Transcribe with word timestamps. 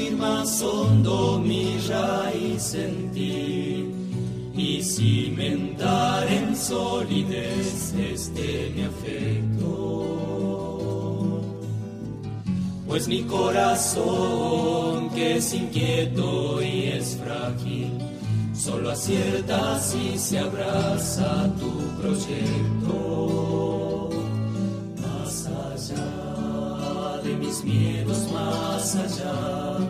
hundir 0.00 0.16
más 0.16 0.62
hondo 0.62 1.38
mi 1.38 1.78
raíz 1.88 2.74
en 2.74 3.10
y 4.56 4.82
cimentar 4.82 6.26
en 6.30 6.56
solidez 6.56 7.94
este 7.94 8.72
mi 8.74 8.82
afecto. 8.82 10.06
Pues 12.86 13.08
mi 13.08 13.22
corazón, 13.22 15.10
que 15.10 15.36
es 15.36 15.54
inquieto 15.54 16.60
y 16.60 16.88
es 16.88 17.16
frágil, 17.16 17.92
solo 18.52 18.90
acierta 18.90 19.78
si 19.78 20.18
se 20.18 20.40
abraza 20.40 21.48
tu 21.58 21.70
proyecto. 22.00 22.90
Más 25.00 25.46
allá 25.46 27.20
de 27.22 27.34
mis 27.36 27.64
miedos, 27.64 28.28
más 28.32 28.96
allá 28.96 29.89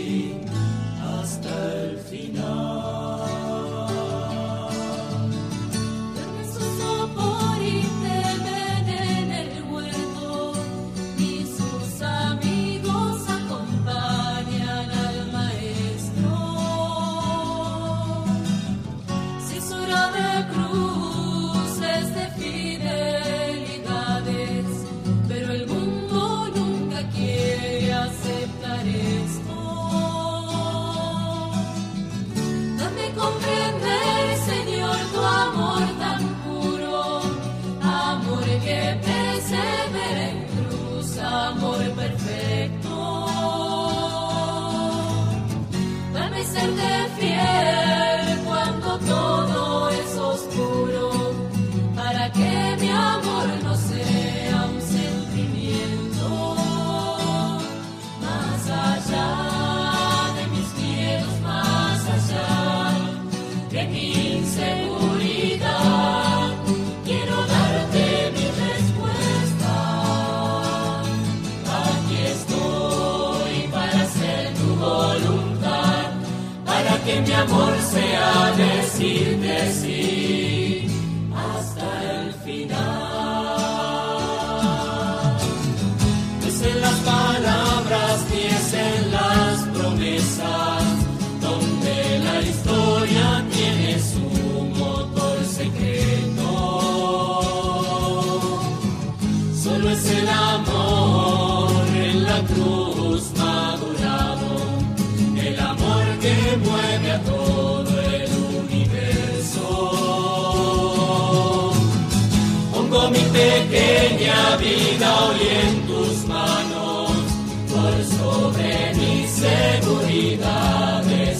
sobre 118.03 118.93
mis 118.95 119.29
seguridades 119.29 120.39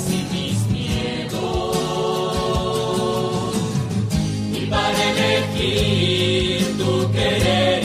y 0.09 0.19
mis 0.33 0.57
miedos. 0.67 1.77
Y 4.53 4.65
para 4.67 5.11
elegir 5.11 6.77
tu 6.77 7.11
querer. 7.11 7.80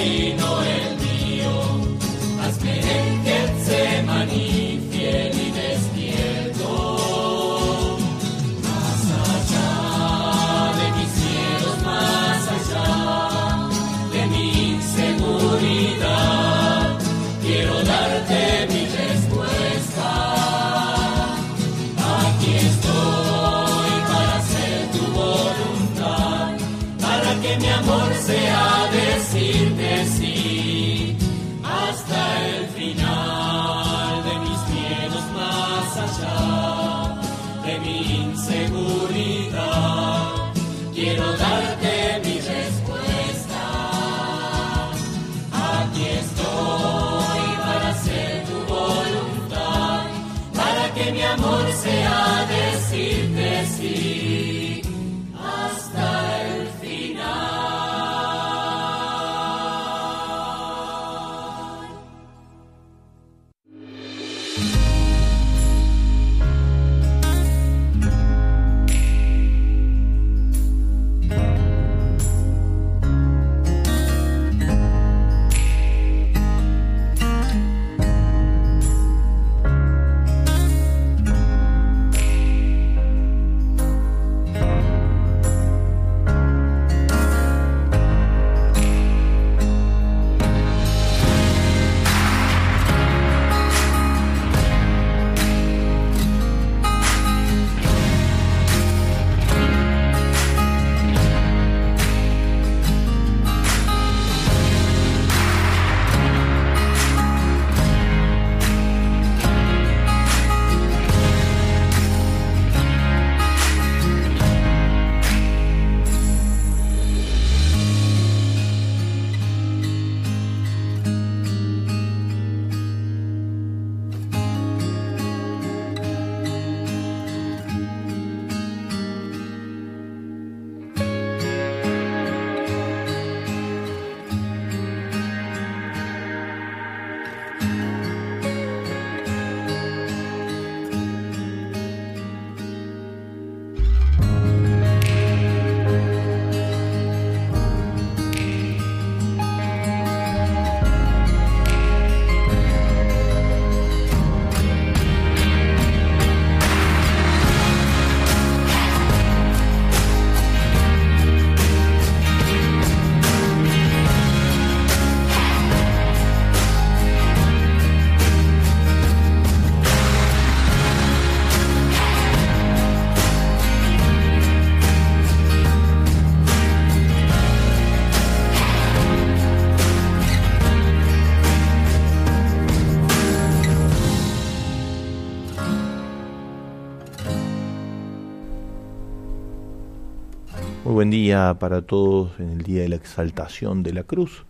Buen 190.93 191.11
día 191.11 191.57
para 191.59 191.83
todos 191.83 192.39
en 192.39 192.51
el 192.51 192.63
día 192.63 192.83
de 192.83 192.89
la 192.89 192.97
exaltación 192.97 193.83
de 193.83 193.93
la 193.93 194.05
cruz. 194.05 194.45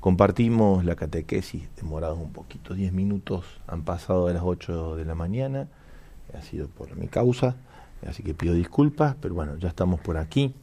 Compartimos 0.00 0.84
la 0.84 0.96
catequesis, 0.96 1.68
demorados 1.76 2.18
un 2.18 2.32
poquito, 2.32 2.74
10 2.74 2.92
minutos, 2.92 3.44
han 3.66 3.82
pasado 3.82 4.28
de 4.28 4.34
las 4.34 4.42
8 4.44 4.96
de 4.96 5.04
la 5.04 5.14
mañana, 5.14 5.68
ha 6.36 6.42
sido 6.42 6.68
por 6.68 6.96
mi 6.96 7.08
causa, 7.08 7.56
así 8.06 8.22
que 8.22 8.34
pido 8.34 8.54
disculpas, 8.54 9.16
pero 9.20 9.34
bueno, 9.34 9.56
ya 9.58 9.68
estamos 9.68 10.00
por 10.00 10.16
aquí 10.16 10.54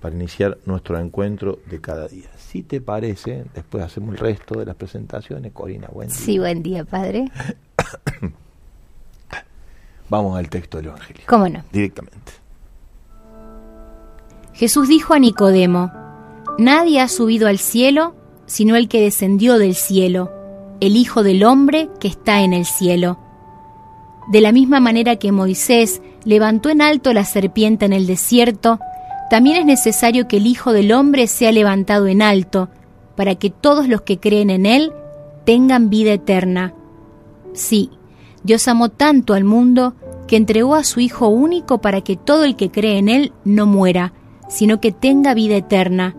para 0.00 0.14
iniciar 0.14 0.58
nuestro 0.64 0.98
encuentro 0.98 1.58
de 1.68 1.80
cada 1.80 2.06
día. 2.06 2.30
Si 2.36 2.62
te 2.62 2.80
parece, 2.80 3.44
después 3.54 3.84
hacemos 3.84 4.14
el 4.14 4.20
resto 4.20 4.58
de 4.58 4.66
las 4.66 4.76
presentaciones. 4.76 5.52
Corina, 5.52 5.88
buen 5.88 6.08
día. 6.08 6.16
Sí, 6.16 6.38
buen 6.38 6.62
día, 6.62 6.84
padre. 6.84 7.30
Vamos 10.08 10.38
al 10.38 10.48
texto 10.48 10.78
del 10.78 10.86
Evangelio. 10.86 11.24
¿Cómo 11.26 11.48
no? 11.48 11.64
Directamente. 11.72 12.47
Jesús 14.58 14.88
dijo 14.88 15.14
a 15.14 15.20
Nicodemo, 15.20 15.92
Nadie 16.58 17.00
ha 17.00 17.06
subido 17.06 17.46
al 17.46 17.58
cielo 17.58 18.16
sino 18.46 18.74
el 18.74 18.88
que 18.88 19.00
descendió 19.00 19.56
del 19.56 19.76
cielo, 19.76 20.32
el 20.80 20.96
Hijo 20.96 21.22
del 21.22 21.44
Hombre 21.44 21.88
que 22.00 22.08
está 22.08 22.42
en 22.42 22.52
el 22.54 22.64
cielo. 22.64 23.18
De 24.32 24.40
la 24.40 24.50
misma 24.50 24.80
manera 24.80 25.16
que 25.16 25.30
Moisés 25.30 26.02
levantó 26.24 26.70
en 26.70 26.82
alto 26.82 27.12
la 27.12 27.24
serpiente 27.24 27.84
en 27.84 27.92
el 27.92 28.06
desierto, 28.06 28.80
también 29.30 29.58
es 29.58 29.66
necesario 29.66 30.26
que 30.26 30.38
el 30.38 30.46
Hijo 30.46 30.72
del 30.72 30.92
Hombre 30.92 31.28
sea 31.28 31.52
levantado 31.52 32.08
en 32.08 32.20
alto, 32.20 32.68
para 33.16 33.36
que 33.36 33.50
todos 33.50 33.86
los 33.86 34.00
que 34.00 34.18
creen 34.18 34.50
en 34.50 34.66
Él 34.66 34.92
tengan 35.44 35.90
vida 35.90 36.14
eterna. 36.14 36.74
Sí, 37.52 37.90
Dios 38.42 38.66
amó 38.66 38.88
tanto 38.88 39.34
al 39.34 39.44
mundo 39.44 39.94
que 40.26 40.36
entregó 40.36 40.74
a 40.74 40.84
su 40.84 41.00
Hijo 41.00 41.28
único 41.28 41.78
para 41.78 42.00
que 42.00 42.16
todo 42.16 42.44
el 42.44 42.56
que 42.56 42.70
cree 42.70 42.98
en 42.98 43.08
Él 43.08 43.32
no 43.44 43.66
muera, 43.66 44.14
sino 44.48 44.80
que 44.80 44.92
tenga 44.92 45.34
vida 45.34 45.56
eterna, 45.56 46.16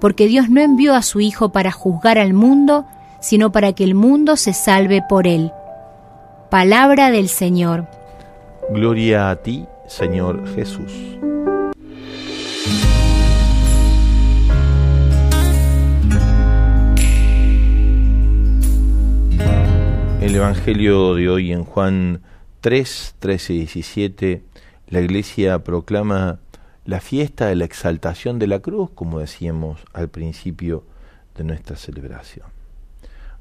porque 0.00 0.26
Dios 0.26 0.48
no 0.48 0.60
envió 0.60 0.94
a 0.94 1.02
su 1.02 1.20
Hijo 1.20 1.50
para 1.50 1.70
juzgar 1.70 2.18
al 2.18 2.32
mundo, 2.32 2.86
sino 3.20 3.52
para 3.52 3.72
que 3.72 3.84
el 3.84 3.94
mundo 3.94 4.36
se 4.36 4.52
salve 4.52 5.02
por 5.08 5.26
él. 5.26 5.52
Palabra 6.50 7.10
del 7.10 7.28
Señor. 7.28 7.86
Gloria 8.70 9.30
a 9.30 9.36
ti, 9.36 9.66
Señor 9.86 10.46
Jesús. 10.54 10.92
El 20.20 20.34
Evangelio 20.34 21.14
de 21.14 21.28
hoy 21.30 21.52
en 21.52 21.64
Juan 21.64 22.20
3, 22.60 23.14
13 23.18 23.54
y 23.54 23.58
17, 23.60 24.42
la 24.88 25.00
Iglesia 25.00 25.64
proclama 25.64 26.40
la 26.88 27.00
fiesta 27.00 27.48
de 27.48 27.54
la 27.54 27.66
exaltación 27.66 28.38
de 28.38 28.46
la 28.46 28.60
cruz, 28.60 28.88
como 28.94 29.18
decíamos 29.18 29.78
al 29.92 30.08
principio 30.08 30.84
de 31.36 31.44
nuestra 31.44 31.76
celebración. 31.76 32.46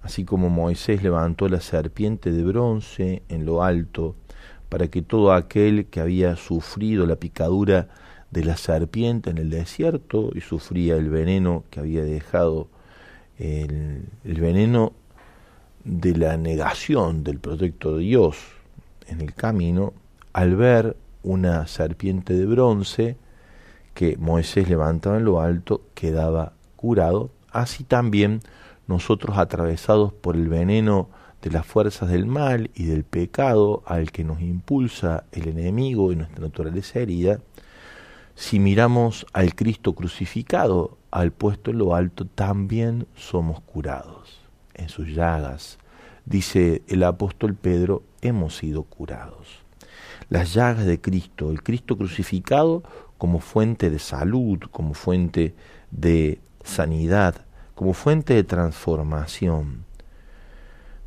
Así 0.02 0.26
como 0.26 0.50
Moisés 0.50 1.02
levantó 1.02 1.48
la 1.48 1.62
serpiente 1.62 2.34
de 2.34 2.44
bronce 2.44 3.24
en 3.30 3.46
lo 3.46 3.64
alto, 3.64 4.16
para 4.68 4.90
que 4.90 5.02
todo 5.02 5.32
aquel 5.32 5.86
que 5.86 6.02
había 6.02 6.36
sufrido 6.36 7.06
la 7.06 7.16
picadura 7.16 7.88
de 8.32 8.44
la 8.44 8.58
serpiente 8.58 9.30
en 9.30 9.38
el 9.38 9.50
desierto 9.50 10.32
y 10.36 10.42
sufría 10.42 10.98
el 10.98 11.10
veneno 11.10 11.64
que 11.70 11.80
había 11.80 12.04
dejado, 12.04 12.68
el, 13.40 14.10
el 14.26 14.42
veneno 14.42 14.92
de 15.86 16.18
la 16.18 16.36
negación 16.36 17.24
del 17.24 17.40
proyecto 17.40 17.96
de 17.96 18.04
Dios 18.04 18.40
en 19.08 19.22
el 19.22 19.34
camino, 19.34 19.94
al 20.34 20.58
ver 20.58 20.98
una 21.24 21.66
serpiente 21.68 22.34
de 22.34 22.46
bronce, 22.46 23.16
que 23.98 24.16
Moisés 24.18 24.70
levantaba 24.70 25.18
en 25.18 25.26
lo 25.26 25.42
alto 25.42 25.82
quedaba 25.96 26.54
curado, 26.76 27.32
así 27.52 27.84
también 27.84 28.42
nosotros 28.86 29.40
atravesados 29.40 30.14
por 30.14 30.36
el 30.36 30.50
veneno 30.50 31.10
de 31.42 31.50
las 31.50 31.66
fuerzas 31.66 32.08
del 32.08 32.28
mal 32.28 32.70
y 32.76 32.84
del 32.84 33.06
pecado 33.06 33.82
al 33.88 34.12
que 34.12 34.24
nos 34.24 34.40
impulsa 34.40 35.24
el 35.32 35.48
enemigo 35.48 36.12
y 36.12 36.16
nuestra 36.16 36.42
naturaleza 36.42 37.00
herida, 37.00 37.40
si 38.36 38.60
miramos 38.60 39.26
al 39.34 39.56
Cristo 39.56 39.96
crucificado, 39.96 41.00
al 41.10 41.32
puesto 41.32 41.72
en 41.72 41.80
lo 41.80 41.96
alto, 41.96 42.28
también 42.28 43.08
somos 43.16 43.62
curados. 43.62 44.42
En 44.76 44.90
sus 44.90 45.08
llagas, 45.08 45.80
dice 46.24 46.84
el 46.88 47.02
apóstol 47.02 47.56
Pedro, 47.56 48.04
hemos 48.22 48.58
sido 48.58 48.84
curados. 48.84 49.66
Las 50.30 50.54
llagas 50.54 50.86
de 50.86 51.02
Cristo, 51.02 51.50
el 51.50 51.64
Cristo 51.64 51.98
crucificado, 51.98 52.84
como 53.18 53.40
fuente 53.40 53.90
de 53.90 54.00
salud, 54.00 54.60
como 54.72 54.94
fuente 54.94 55.56
de 55.92 56.40
sanidad, 56.64 57.36
como 57.76 57.94
fuente 57.94 58.34
de 58.34 58.44
transformación. 58.44 59.86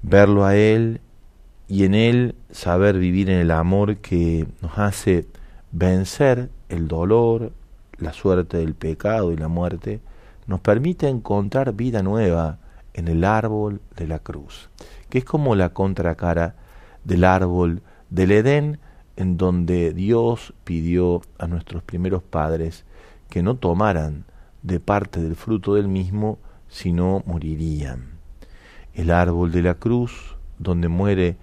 Verlo 0.02 0.44
a 0.44 0.56
Él 0.56 1.00
y 1.68 1.84
en 1.84 1.94
Él 1.94 2.34
saber 2.50 2.98
vivir 2.98 3.30
en 3.30 3.38
el 3.38 3.50
amor 3.50 3.98
que 3.98 4.46
nos 4.60 4.78
hace 4.78 5.26
vencer 5.72 6.50
el 6.68 6.88
dolor, 6.88 7.52
la 7.98 8.12
suerte 8.12 8.58
del 8.58 8.74
pecado 8.74 9.32
y 9.32 9.36
la 9.36 9.48
muerte, 9.48 10.00
nos 10.46 10.60
permite 10.60 11.08
encontrar 11.08 11.74
vida 11.74 12.02
nueva 12.02 12.58
en 12.94 13.08
el 13.08 13.24
árbol 13.24 13.80
de 13.96 14.08
la 14.08 14.18
cruz, 14.18 14.68
que 15.08 15.18
es 15.18 15.24
como 15.24 15.54
la 15.54 15.70
contracara 15.70 16.56
del 17.04 17.24
árbol 17.24 17.82
del 18.08 18.32
Edén, 18.32 18.80
en 19.16 19.36
donde 19.36 19.92
Dios 19.92 20.54
pidió 20.64 21.22
a 21.38 21.46
nuestros 21.46 21.82
primeros 21.82 22.22
padres 22.22 22.84
que 23.28 23.42
no 23.42 23.56
tomaran 23.56 24.24
de 24.62 24.80
parte 24.80 25.20
del 25.20 25.36
fruto 25.36 25.74
del 25.74 25.88
mismo, 25.88 26.38
sino 26.68 27.22
morirían. 27.26 28.18
El 28.94 29.10
árbol 29.10 29.52
de 29.52 29.62
la 29.62 29.74
cruz, 29.74 30.36
donde 30.58 30.88
muere 30.88 31.36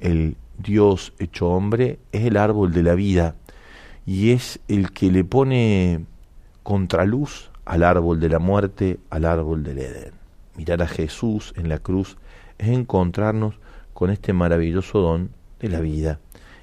el 0.00 0.36
Dios 0.58 1.12
hecho 1.18 1.48
hombre, 1.48 1.98
es 2.12 2.24
el 2.24 2.36
árbol 2.36 2.72
de 2.72 2.82
la 2.82 2.94
vida 2.94 3.34
y 4.04 4.30
es 4.30 4.60
el 4.68 4.92
que 4.92 5.10
le 5.10 5.24
pone 5.24 6.04
contraluz 6.62 7.50
al 7.64 7.82
árbol 7.82 8.20
de 8.20 8.28
la 8.28 8.38
muerte, 8.38 8.98
al 9.10 9.24
árbol 9.24 9.62
del 9.62 9.78
Edén. 9.78 10.12
Mirar 10.56 10.82
a 10.82 10.88
Jesús 10.88 11.52
en 11.56 11.68
la 11.68 11.78
cruz 11.78 12.16
es 12.58 12.68
encontrarnos 12.68 13.54
con 13.94 14.10
este 14.10 14.32
maravilloso 14.32 14.98
don 14.98 15.30
de 15.60 15.68
la 15.68 15.80
vida 15.80 16.20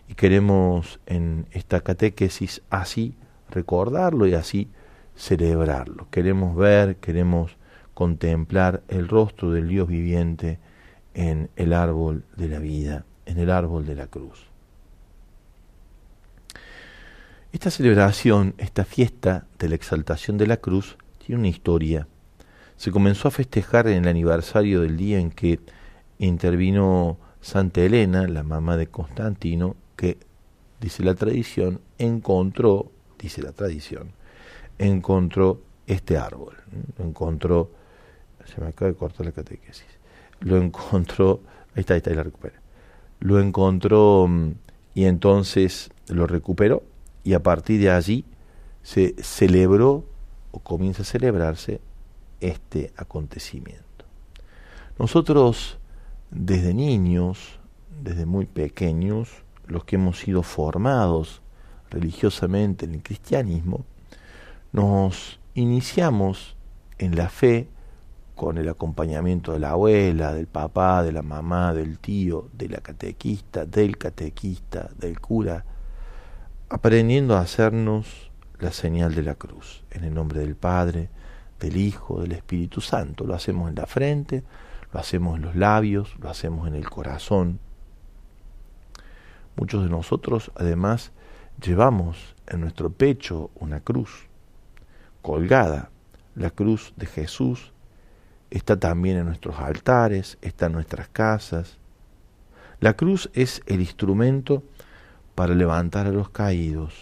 y 0.08 0.16
queremos 0.16 1.00
en 1.06 1.48
esta 1.52 1.82
catequesis 1.82 2.62
así 2.70 3.16
recordarlo 3.50 4.28
y 4.28 4.34
así 4.34 4.70
celebrarlo. 5.16 6.08
Queremos 6.12 6.56
ver, 6.56 6.98
queremos 6.98 7.58
contemplar 7.94 8.84
el 8.88 9.08
rostro 9.08 9.52
del 9.52 9.68
Dios 9.68 9.88
viviente 9.88 10.60
en 11.14 11.50
el 11.56 11.74
árbol 11.74 12.24
de 12.36 12.50
la 12.50 12.60
vida, 12.60 13.06
en 13.26 13.40
el 13.40 13.50
árbol 13.50 13.86
de 13.86 13.96
la 13.96 14.08
cruz. 14.08 14.48
Esta 17.54 17.72
celebración, 17.72 18.54
esta 18.58 18.84
fiesta 18.84 19.46
de 19.58 19.70
la 19.70 19.76
exaltación 19.76 20.38
de 20.38 20.46
la 20.46 20.58
cruz, 20.58 20.98
tiene 21.18 21.40
una 21.40 21.48
historia. 21.48 22.06
Se 22.76 22.92
comenzó 22.92 23.30
a 23.30 23.32
festejar 23.32 23.88
en 23.88 24.04
el 24.04 24.10
aniversario 24.10 24.82
del 24.82 24.98
día 24.98 25.20
en 25.20 25.32
que 25.32 25.62
intervino 26.20 27.18
Santa 27.40 27.80
Elena, 27.80 28.28
la 28.28 28.44
mamá 28.44 28.76
de 28.76 28.88
Constantino, 28.88 29.78
que, 29.96 30.18
dice 30.80 31.04
la 31.04 31.16
tradición, 31.16 31.82
encontró, 31.98 32.92
dice 33.20 33.42
la 33.42 33.52
tradición, 33.52 34.12
encontró 34.78 35.62
este 35.88 36.18
árbol, 36.18 36.56
encontró, 37.00 37.72
se 38.46 38.60
me 38.62 38.68
acaba 38.68 38.92
de 38.92 38.98
cortar 38.98 39.26
la 39.26 39.32
catequesis, 39.32 39.86
lo 40.42 40.58
encontró, 40.58 41.42
ahí 41.76 41.82
está, 41.82 41.94
ahí 41.94 41.98
está, 42.00 42.10
ahí 42.10 42.16
la 42.16 42.24
recupera, 42.24 42.62
lo 43.20 43.40
encontró 43.40 44.28
mm, 44.28 44.52
y 44.94 45.06
entonces 45.06 45.92
lo 46.08 46.28
recuperó 46.28 46.84
y 47.24 47.34
a 47.34 47.42
partir 47.42 47.80
de 47.82 47.92
allí 47.92 48.26
se 48.84 49.16
celebró 49.22 50.06
o 50.52 50.60
comienza 50.60 51.02
a 51.02 51.06
celebrarse 51.06 51.82
este 52.40 52.94
acontecimiento. 52.98 53.84
Nosotros 55.00 55.80
desde 56.32 56.74
niños, 56.74 57.60
desde 58.04 58.26
muy 58.26 58.46
pequeños, 58.46 59.30
los 59.68 59.86
que 59.86 59.96
hemos 59.96 60.20
sido 60.20 60.44
formados 60.44 61.42
religiosamente 61.90 62.86
en 62.86 62.96
el 62.96 63.04
cristianismo, 63.04 63.86
nos 64.72 65.40
iniciamos 65.54 66.56
en 66.98 67.16
la 67.16 67.30
fe 67.30 67.70
con 68.36 68.58
el 68.58 68.68
acompañamiento 68.68 69.54
de 69.54 69.60
la 69.60 69.72
abuela, 69.72 70.34
del 70.34 70.48
papá, 70.48 71.04
de 71.04 71.14
la 71.14 71.22
mamá, 71.22 71.74
del 71.74 72.00
tío, 72.00 72.50
de 72.54 72.68
la 72.68 72.80
catequista, 72.80 73.66
del 73.66 73.98
catequista, 73.98 74.90
del 74.98 75.20
cura, 75.22 75.64
aprendiendo 76.70 77.38
a 77.38 77.42
hacernos 77.42 78.32
la 78.60 78.72
señal 78.72 79.16
de 79.16 79.24
la 79.24 79.36
cruz, 79.36 79.84
en 79.92 80.04
el 80.04 80.14
nombre 80.14 80.42
del 80.42 80.56
Padre, 80.56 81.10
del 81.60 81.78
Hijo, 81.78 82.22
del 82.22 82.34
Espíritu 82.34 82.82
Santo. 82.82 83.26
Lo 83.26 83.34
hacemos 83.34 83.70
en 83.70 83.76
la 83.76 83.86
frente, 83.86 84.44
lo 84.92 85.00
hacemos 85.00 85.38
en 85.38 85.44
los 85.44 85.56
labios, 85.56 86.16
lo 86.20 86.30
hacemos 86.30 86.68
en 86.68 86.76
el 86.76 86.90
corazón, 86.90 87.60
Muchos 89.56 89.84
de 89.84 89.90
nosotros 89.90 90.52
además 90.56 91.12
llevamos 91.62 92.36
en 92.48 92.62
nuestro 92.62 92.92
pecho 92.92 93.52
una 93.56 93.80
cruz. 93.80 94.28
colgada. 95.22 95.90
La 96.36 96.52
cruz 96.52 96.94
de 96.98 97.08
Jesús 97.08 97.72
está 98.52 98.78
también 98.78 99.18
en 99.18 99.26
nuestros 99.26 99.58
altares, 99.60 100.38
está 100.42 100.68
en 100.68 100.74
nuestras 100.74 101.08
casas. 101.08 101.78
La 102.80 102.94
cruz 102.94 103.30
es 103.34 103.62
el 103.66 103.80
instrumento 103.80 104.62
para 105.34 105.56
levantar 105.56 106.06
a 106.06 106.12
los 106.12 106.30
caídos, 106.30 106.94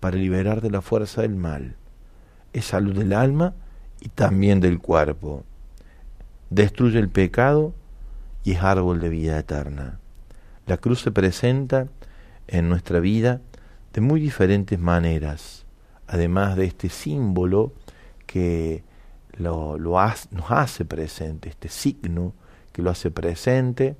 para 0.00 0.16
liberar 0.16 0.60
de 0.60 0.70
la 0.70 0.82
fuerza 0.82 1.22
del 1.22 1.36
mal. 1.36 1.76
Es 2.52 2.66
salud 2.66 2.98
del 2.98 3.12
alma 3.12 3.54
y 4.00 4.08
también 4.10 4.60
del 4.60 4.78
cuerpo. 4.78 5.44
Destruye 6.50 6.98
el 6.98 7.08
pecado 7.08 7.72
y 8.42 8.52
es 8.52 8.62
árbol 8.62 9.00
de 9.00 9.08
vida 9.08 9.38
eterna. 9.38 10.00
La 10.66 10.78
cruz 10.78 11.02
se 11.02 11.10
presenta 11.10 11.88
en 12.46 12.68
nuestra 12.68 13.00
vida 13.00 13.40
de 13.92 14.00
muy 14.00 14.20
diferentes 14.20 14.78
maneras, 14.78 15.66
además 16.06 16.56
de 16.56 16.64
este 16.64 16.88
símbolo 16.88 17.72
que 18.26 18.82
lo, 19.32 19.78
nos 19.78 20.50
hace 20.50 20.84
presente, 20.84 21.48
este 21.48 21.68
signo 21.68 22.32
que 22.72 22.82
lo 22.82 22.90
hace 22.90 23.10
presente, 23.10 23.96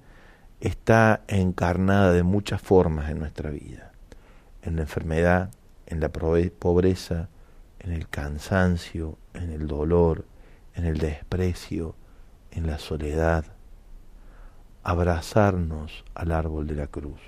está 0.61 1.23
encarnada 1.29 2.13
de 2.13 2.23
muchas 2.23 2.63
formas 2.63 3.11
en 3.11 3.19
nuestra 3.19 3.51
vida, 3.51 3.93
en 4.63 4.77
la 4.77 4.83
enfermedad, 4.83 5.51
en 5.87 6.01
la 6.01 6.11
pobreza, 6.11 7.29
en 7.81 7.93
el 7.93 8.09
cansancio, 8.09 9.19
en 9.35 9.51
el 9.51 9.67
dolor, 9.67 10.25
en 10.75 10.87
el 10.87 10.99
desprecio, 10.99 11.95
en 12.51 12.67
la 12.67 12.79
soledad, 12.79 13.45
abrazarnos 14.85 16.05
al 16.15 16.31
árbol 16.31 16.67
de 16.67 16.75
la 16.75 16.87
cruz. 16.87 17.21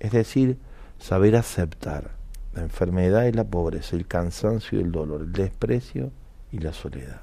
Es 0.00 0.12
decir, 0.12 0.58
saber 0.98 1.36
aceptar 1.36 2.12
la 2.54 2.62
enfermedad 2.62 3.24
y 3.26 3.32
la 3.32 3.44
pobreza, 3.44 3.94
el 3.94 4.06
cansancio 4.06 4.78
y 4.78 4.82
el 4.82 4.90
dolor, 4.90 5.20
el 5.20 5.32
desprecio 5.32 6.10
y 6.50 6.58
la 6.58 6.72
soledad. 6.72 7.20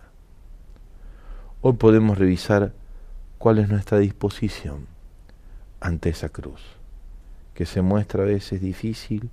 Hoy 1.61 1.73
podemos 1.73 2.17
revisar 2.17 2.73
cuál 3.39 3.57
es 3.57 3.69
nuestra 3.69 3.97
disposición 3.97 4.87
ante 5.81 6.09
esa 6.09 6.29
cruz, 6.29 6.61
que 7.55 7.65
se 7.65 7.81
muestra 7.81 8.23
a 8.23 8.27
veces 8.27 8.61
difícil 8.61 9.29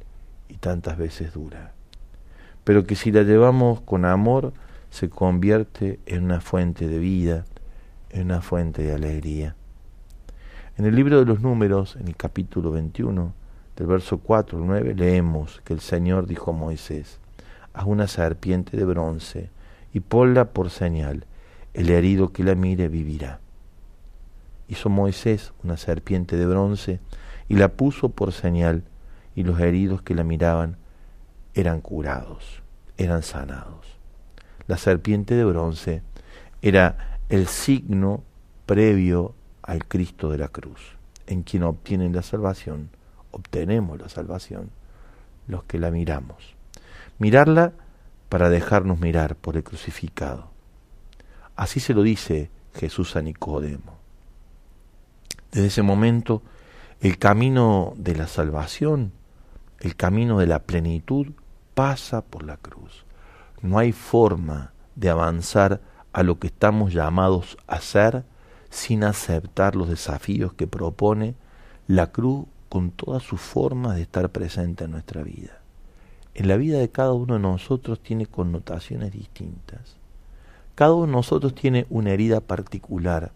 y 0.48 0.56
tantas 0.56 0.96
veces 0.96 1.34
dura, 1.34 1.74
pero 2.64 2.86
que 2.86 2.96
si 2.96 3.12
la 3.12 3.22
llevamos 3.22 3.82
con 3.82 4.04
amor 4.04 4.52
se 4.90 5.08
convierte 5.10 6.00
en 6.06 6.24
una 6.24 6.40
fuente 6.40 6.88
de 6.88 6.98
vida, 6.98 7.44
en 8.10 8.26
una 8.26 8.40
fuente 8.40 8.82
de 8.82 8.94
alegría. 8.94 9.54
En 10.80 10.86
el 10.86 10.96
libro 10.96 11.18
de 11.18 11.26
los 11.26 11.42
números, 11.42 11.96
en 11.96 12.08
el 12.08 12.16
capítulo 12.16 12.70
21, 12.70 13.34
del 13.76 13.86
verso 13.86 14.16
4 14.16 14.56
al 14.56 14.66
9, 14.66 14.94
leemos 14.94 15.60
que 15.62 15.74
el 15.74 15.80
Señor 15.80 16.26
dijo 16.26 16.52
a 16.52 16.54
Moisés, 16.54 17.20
haz 17.74 17.84
una 17.84 18.06
serpiente 18.06 18.78
de 18.78 18.86
bronce 18.86 19.50
y 19.92 20.00
ponla 20.00 20.52
por 20.52 20.70
señal, 20.70 21.26
el 21.74 21.90
herido 21.90 22.32
que 22.32 22.44
la 22.44 22.54
mire 22.54 22.88
vivirá. 22.88 23.40
Hizo 24.68 24.88
Moisés 24.88 25.52
una 25.62 25.76
serpiente 25.76 26.38
de 26.38 26.46
bronce 26.46 26.98
y 27.46 27.56
la 27.56 27.68
puso 27.68 28.08
por 28.08 28.32
señal, 28.32 28.82
y 29.34 29.42
los 29.42 29.60
heridos 29.60 30.00
que 30.00 30.14
la 30.14 30.24
miraban 30.24 30.78
eran 31.52 31.82
curados, 31.82 32.62
eran 32.96 33.22
sanados. 33.22 33.98
La 34.66 34.78
serpiente 34.78 35.34
de 35.34 35.44
bronce 35.44 36.02
era 36.62 37.18
el 37.28 37.48
signo 37.48 38.24
previo 38.64 39.34
al 39.70 39.86
Cristo 39.86 40.30
de 40.30 40.38
la 40.38 40.48
cruz, 40.48 40.96
en 41.28 41.44
quien 41.44 41.62
obtienen 41.62 42.12
la 42.12 42.22
salvación, 42.22 42.90
obtenemos 43.30 44.00
la 44.00 44.08
salvación, 44.08 44.70
los 45.46 45.62
que 45.62 45.78
la 45.78 45.92
miramos. 45.92 46.56
Mirarla 47.20 47.74
para 48.28 48.50
dejarnos 48.50 48.98
mirar 48.98 49.36
por 49.36 49.56
el 49.56 49.62
crucificado. 49.62 50.50
Así 51.54 51.78
se 51.78 51.94
lo 51.94 52.02
dice 52.02 52.50
Jesús 52.74 53.14
a 53.14 53.22
Nicodemo. 53.22 53.96
Desde 55.52 55.68
ese 55.68 55.82
momento, 55.82 56.42
el 57.00 57.16
camino 57.18 57.94
de 57.96 58.16
la 58.16 58.26
salvación, 58.26 59.12
el 59.78 59.94
camino 59.94 60.40
de 60.40 60.48
la 60.48 60.64
plenitud, 60.64 61.28
pasa 61.74 62.22
por 62.22 62.42
la 62.42 62.56
cruz. 62.56 63.04
No 63.62 63.78
hay 63.78 63.92
forma 63.92 64.72
de 64.96 65.10
avanzar 65.10 65.80
a 66.12 66.24
lo 66.24 66.40
que 66.40 66.48
estamos 66.48 66.92
llamados 66.92 67.56
a 67.68 67.80
ser 67.80 68.24
sin 68.70 69.04
aceptar 69.04 69.76
los 69.76 69.88
desafíos 69.88 70.54
que 70.54 70.66
propone 70.66 71.34
la 71.86 72.12
cruz 72.12 72.46
con 72.68 72.90
todas 72.90 73.22
sus 73.22 73.40
formas 73.40 73.96
de 73.96 74.02
estar 74.02 74.30
presente 74.30 74.84
en 74.84 74.92
nuestra 74.92 75.22
vida 75.22 75.60
en 76.34 76.48
la 76.48 76.56
vida 76.56 76.78
de 76.78 76.88
cada 76.88 77.12
uno 77.12 77.34
de 77.34 77.40
nosotros 77.40 78.00
tiene 78.00 78.26
connotaciones 78.26 79.12
distintas. 79.12 79.96
Cada 80.74 80.94
uno 80.94 81.06
de 81.06 81.12
nosotros 81.12 81.54
tiene 81.54 81.86
una 81.90 82.12
herida 82.12 82.40
particular 82.40 83.32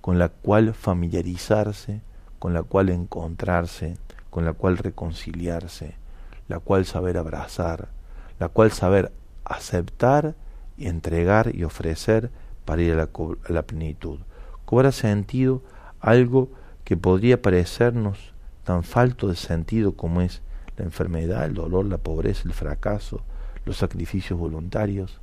con 0.00 0.18
la 0.18 0.30
cual 0.30 0.74
familiarizarse, 0.74 2.00
con 2.38 2.54
la 2.54 2.62
cual 2.62 2.88
encontrarse, 2.88 3.98
con 4.30 4.44
la 4.44 4.54
cual 4.54 4.78
reconciliarse, 4.78 5.94
la 6.48 6.58
cual 6.58 6.86
saber 6.86 7.18
abrazar, 7.18 7.88
la 8.38 8.48
cual 8.48 8.72
saber 8.72 9.12
aceptar 9.44 10.34
entregar 10.78 11.54
y 11.54 11.64
ofrecer 11.64 12.30
para 12.64 12.80
ir 12.80 12.94
a 12.94 12.96
la, 12.96 13.10
a 13.48 13.52
la 13.52 13.62
plenitud. 13.62 14.18
Cobra 14.70 14.92
sentido 14.92 15.64
algo 15.98 16.48
que 16.84 16.96
podría 16.96 17.42
parecernos 17.42 18.32
tan 18.62 18.84
falto 18.84 19.26
de 19.26 19.34
sentido 19.34 19.96
como 19.96 20.20
es 20.20 20.42
la 20.76 20.84
enfermedad, 20.84 21.44
el 21.44 21.54
dolor, 21.54 21.86
la 21.86 21.98
pobreza, 21.98 22.42
el 22.44 22.52
fracaso, 22.52 23.20
los 23.64 23.78
sacrificios 23.78 24.38
voluntarios, 24.38 25.18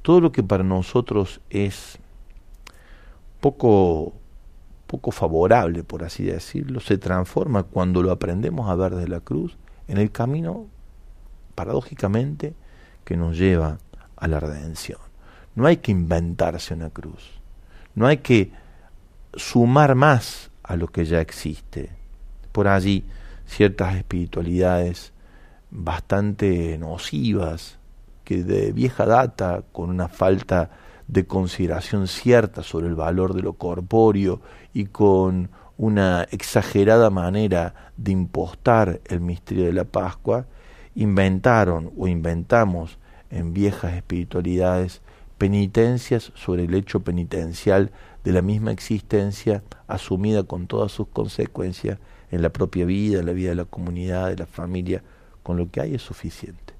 todo 0.00 0.22
lo 0.22 0.32
que 0.32 0.42
para 0.42 0.64
nosotros 0.64 1.42
es 1.50 1.98
poco, 3.42 4.14
poco 4.86 5.10
favorable, 5.10 5.84
por 5.84 6.02
así 6.02 6.24
decirlo, 6.24 6.80
se 6.80 6.96
transforma 6.96 7.64
cuando 7.64 8.02
lo 8.02 8.12
aprendemos 8.12 8.70
a 8.70 8.76
ver 8.76 8.94
de 8.94 9.08
la 9.08 9.20
cruz 9.20 9.58
en 9.88 9.98
el 9.98 10.10
camino, 10.10 10.68
paradójicamente, 11.54 12.54
que 13.04 13.18
nos 13.18 13.36
lleva 13.36 13.76
a 14.16 14.26
la 14.26 14.40
redención. 14.40 15.00
No 15.54 15.66
hay 15.66 15.76
que 15.76 15.92
inventarse 15.92 16.72
una 16.72 16.88
cruz, 16.88 17.43
no 17.94 18.06
hay 18.06 18.18
que 18.18 18.52
sumar 19.34 19.94
más 19.94 20.50
a 20.62 20.76
lo 20.76 20.88
que 20.88 21.04
ya 21.04 21.20
existe. 21.20 21.90
Por 22.52 22.68
allí 22.68 23.04
ciertas 23.46 23.96
espiritualidades 23.96 25.12
bastante 25.70 26.78
nocivas, 26.78 27.78
que 28.24 28.42
de 28.42 28.72
vieja 28.72 29.04
data, 29.06 29.62
con 29.72 29.90
una 29.90 30.08
falta 30.08 30.70
de 31.08 31.26
consideración 31.26 32.08
cierta 32.08 32.62
sobre 32.62 32.86
el 32.86 32.94
valor 32.94 33.34
de 33.34 33.42
lo 33.42 33.54
corpóreo 33.54 34.40
y 34.72 34.86
con 34.86 35.50
una 35.76 36.22
exagerada 36.30 37.10
manera 37.10 37.92
de 37.96 38.12
impostar 38.12 39.00
el 39.06 39.20
misterio 39.20 39.66
de 39.66 39.72
la 39.72 39.84
Pascua, 39.84 40.46
inventaron 40.94 41.92
o 41.98 42.06
inventamos 42.06 42.98
en 43.30 43.52
viejas 43.52 43.94
espiritualidades 43.94 45.02
penitencias 45.38 46.32
sobre 46.34 46.64
el 46.64 46.74
hecho 46.74 47.00
penitencial 47.00 47.90
de 48.24 48.32
la 48.32 48.42
misma 48.42 48.72
existencia 48.72 49.62
asumida 49.86 50.44
con 50.44 50.66
todas 50.66 50.92
sus 50.92 51.08
consecuencias 51.08 51.98
en 52.30 52.42
la 52.42 52.50
propia 52.50 52.84
vida, 52.84 53.20
en 53.20 53.26
la 53.26 53.32
vida 53.32 53.50
de 53.50 53.56
la 53.56 53.64
comunidad, 53.64 54.28
de 54.28 54.36
la 54.36 54.46
familia, 54.46 55.02
con 55.42 55.56
lo 55.56 55.70
que 55.70 55.80
hay 55.80 55.94
es 55.94 56.02
suficiente. 56.02 56.74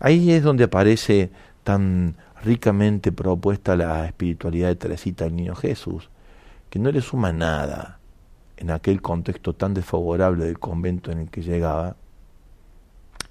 Ahí 0.00 0.32
es 0.32 0.42
donde 0.42 0.64
aparece 0.64 1.30
tan 1.64 2.16
ricamente 2.42 3.12
propuesta 3.12 3.76
la 3.76 4.06
espiritualidad 4.06 4.68
de 4.68 4.76
Teresita 4.76 5.24
del 5.24 5.36
Niño 5.36 5.54
Jesús, 5.54 6.08
que 6.70 6.78
no 6.78 6.90
le 6.90 7.00
suma 7.00 7.32
nada 7.32 7.98
en 8.56 8.70
aquel 8.70 9.00
contexto 9.00 9.54
tan 9.54 9.74
desfavorable 9.74 10.44
del 10.44 10.58
convento 10.58 11.10
en 11.10 11.18
el 11.18 11.30
que 11.30 11.42
llegaba, 11.42 11.96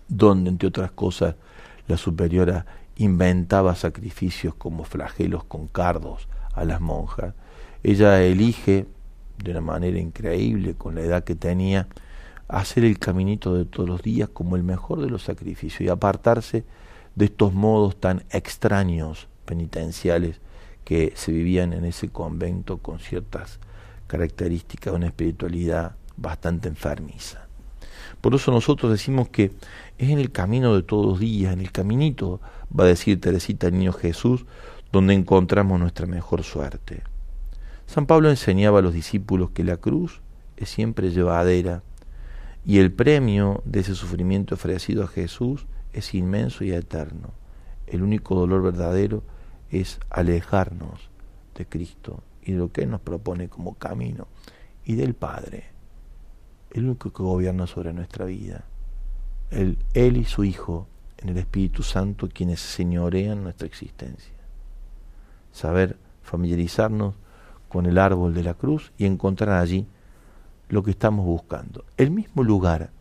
donde, 0.07 0.49
entre 0.49 0.69
otras 0.69 0.91
cosas, 0.91 1.35
la 1.87 1.97
superiora 1.97 2.65
inventaba 2.97 3.75
sacrificios 3.75 4.53
como 4.55 4.83
flagelos 4.83 5.43
con 5.43 5.67
cardos 5.67 6.27
a 6.53 6.65
las 6.65 6.81
monjas. 6.81 7.33
Ella 7.83 8.21
elige 8.23 8.85
de 9.43 9.51
una 9.51 9.61
manera 9.61 9.99
increíble 9.99 10.73
con 10.73 10.95
la 10.95 11.01
edad 11.01 11.23
que 11.23 11.35
tenía, 11.35 11.87
hacer 12.47 12.83
el 12.83 12.97
caminito 12.97 13.53
de 13.53 13.65
todos 13.65 13.87
los 13.87 14.01
días 14.01 14.29
como 14.29 14.55
el 14.55 14.63
mejor 14.63 15.01
de 15.01 15.09
los 15.09 15.23
sacrificios 15.23 15.81
y 15.81 15.89
apartarse 15.89 16.63
de 17.15 17.25
estos 17.25 17.53
modos 17.53 17.99
tan 17.99 18.23
extraños 18.31 19.27
penitenciales 19.45 20.39
que 20.83 21.13
se 21.15 21.31
vivían 21.31 21.73
en 21.73 21.85
ese 21.85 22.09
convento 22.09 22.77
con 22.77 22.99
ciertas 22.99 23.59
características 24.07 24.93
de 24.93 24.97
una 24.97 25.07
espiritualidad 25.07 25.95
bastante 26.15 26.69
enfermiza. 26.69 27.47
Por 28.21 28.33
eso 28.33 28.51
nosotros 28.51 28.91
decimos 28.91 29.29
que 29.29 29.51
es 29.97 30.09
en 30.09 30.19
el 30.19 30.31
camino 30.31 30.75
de 30.75 30.83
todos 30.83 31.05
los 31.05 31.19
días, 31.19 31.53
en 31.53 31.59
el 31.59 31.71
caminito, 31.71 32.39
va 32.77 32.85
a 32.85 32.87
decir 32.87 33.19
Teresita 33.19 33.67
el 33.67 33.77
Niño 33.77 33.93
Jesús, 33.93 34.45
donde 34.91 35.13
encontramos 35.13 35.79
nuestra 35.79 36.05
mejor 36.05 36.43
suerte. 36.43 37.03
San 37.85 38.05
Pablo 38.05 38.29
enseñaba 38.29 38.79
a 38.79 38.81
los 38.81 38.93
discípulos 38.93 39.51
que 39.51 39.63
la 39.63 39.77
cruz 39.77 40.21
es 40.57 40.69
siempre 40.69 41.11
llevadera 41.11 41.83
y 42.65 42.79
el 42.79 42.91
premio 42.91 43.61
de 43.65 43.79
ese 43.79 43.95
sufrimiento 43.95 44.55
ofrecido 44.55 45.03
a 45.03 45.07
Jesús 45.07 45.67
es 45.93 46.13
inmenso 46.13 46.63
y 46.63 46.71
eterno. 46.71 47.31
el 47.87 48.03
único 48.03 48.35
dolor 48.35 48.61
verdadero 48.61 49.23
es 49.71 49.99
alejarnos 50.09 51.09
de 51.55 51.65
Cristo 51.65 52.21
y 52.41 52.51
de 52.51 52.57
lo 52.57 52.71
que 52.71 52.81
Él 52.81 52.89
nos 52.89 53.01
propone 53.01 53.47
como 53.47 53.75
camino 53.75 54.27
y 54.83 54.95
del 54.95 55.13
Padre, 55.13 55.65
el 56.71 56.85
único 56.85 57.11
que 57.11 57.23
gobierna 57.23 57.67
sobre 57.67 57.93
nuestra 57.93 58.25
vida. 58.25 58.65
Él, 59.51 59.77
él 59.93 60.17
y 60.17 60.25
su 60.25 60.43
Hijo 60.43 60.87
en 61.17 61.29
el 61.29 61.37
Espíritu 61.37 61.83
Santo 61.83 62.29
quienes 62.29 62.59
señorean 62.59 63.43
nuestra 63.43 63.67
existencia. 63.67 64.33
Saber 65.51 65.97
familiarizarnos 66.21 67.15
con 67.69 67.85
el 67.85 67.97
árbol 67.97 68.33
de 68.33 68.43
la 68.43 68.53
cruz 68.53 68.91
y 68.97 69.05
encontrar 69.05 69.59
allí 69.61 69.87
lo 70.69 70.83
que 70.83 70.91
estamos 70.91 71.25
buscando. 71.25 71.85
El 71.97 72.11
mismo 72.11 72.43
lugar 72.43 72.91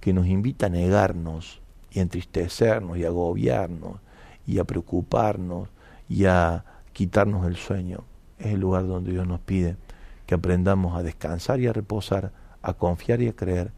que 0.00 0.12
nos 0.12 0.26
invita 0.26 0.66
a 0.66 0.70
negarnos 0.70 1.60
y 1.90 1.98
a 1.98 2.02
entristecernos 2.02 2.98
y 2.98 3.04
a 3.04 3.08
agobiarnos 3.08 4.00
y 4.46 4.58
a 4.58 4.64
preocuparnos 4.64 5.68
y 6.08 6.24
a 6.24 6.64
quitarnos 6.92 7.46
el 7.46 7.56
sueño. 7.56 8.04
Es 8.38 8.48
el 8.48 8.60
lugar 8.60 8.86
donde 8.86 9.12
Dios 9.12 9.26
nos 9.26 9.40
pide 9.40 9.76
que 10.26 10.34
aprendamos 10.34 10.96
a 10.96 11.02
descansar 11.02 11.60
y 11.60 11.66
a 11.66 11.72
reposar, 11.72 12.32
a 12.62 12.74
confiar 12.74 13.22
y 13.22 13.28
a 13.28 13.36
creer 13.36 13.72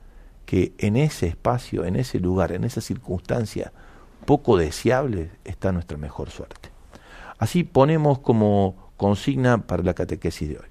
que 0.47 0.75
en 0.79 0.97
ese 0.97 1.27
espacio, 1.27 1.85
en 1.85 1.97
ese 1.97 2.21
lugar, 2.21 2.53
en 2.53 2.65
esa 2.65 2.81
circunstancia 2.81 3.73
poco 4.25 4.57
deseable 4.57 5.31
está 5.45 5.73
nuestra 5.73 5.97
mejor 5.99 6.31
suerte. 6.31 6.71
Así 7.39 7.65
ponemos 7.65 8.19
como 8.19 8.93
consigna 8.97 9.67
para 9.67 9.83
la 9.83 9.95
catequesis 9.95 10.49
de 10.49 10.59
hoy. 10.59 10.67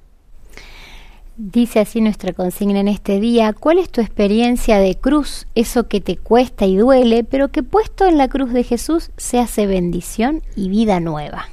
Dice 1.35 1.79
así 1.79 1.99
nuestra 1.99 2.31
consigna 2.31 2.79
en 2.79 2.87
este 2.87 3.19
día, 3.19 3.53
¿cuál 3.53 3.79
es 3.79 3.89
tu 3.89 4.01
experiencia 4.01 4.77
de 4.77 4.95
cruz? 4.95 5.47
Eso 5.55 5.87
que 5.87 5.99
te 5.99 6.15
cuesta 6.15 6.65
y 6.65 6.77
duele, 6.77 7.23
pero 7.23 7.49
que 7.49 7.63
puesto 7.63 8.05
en 8.05 8.19
la 8.19 8.27
cruz 8.27 8.53
de 8.53 8.63
Jesús 8.63 9.09
se 9.17 9.39
hace 9.39 9.65
bendición 9.65 10.43
y 10.55 10.69
vida 10.69 10.99
nueva. 10.99 11.47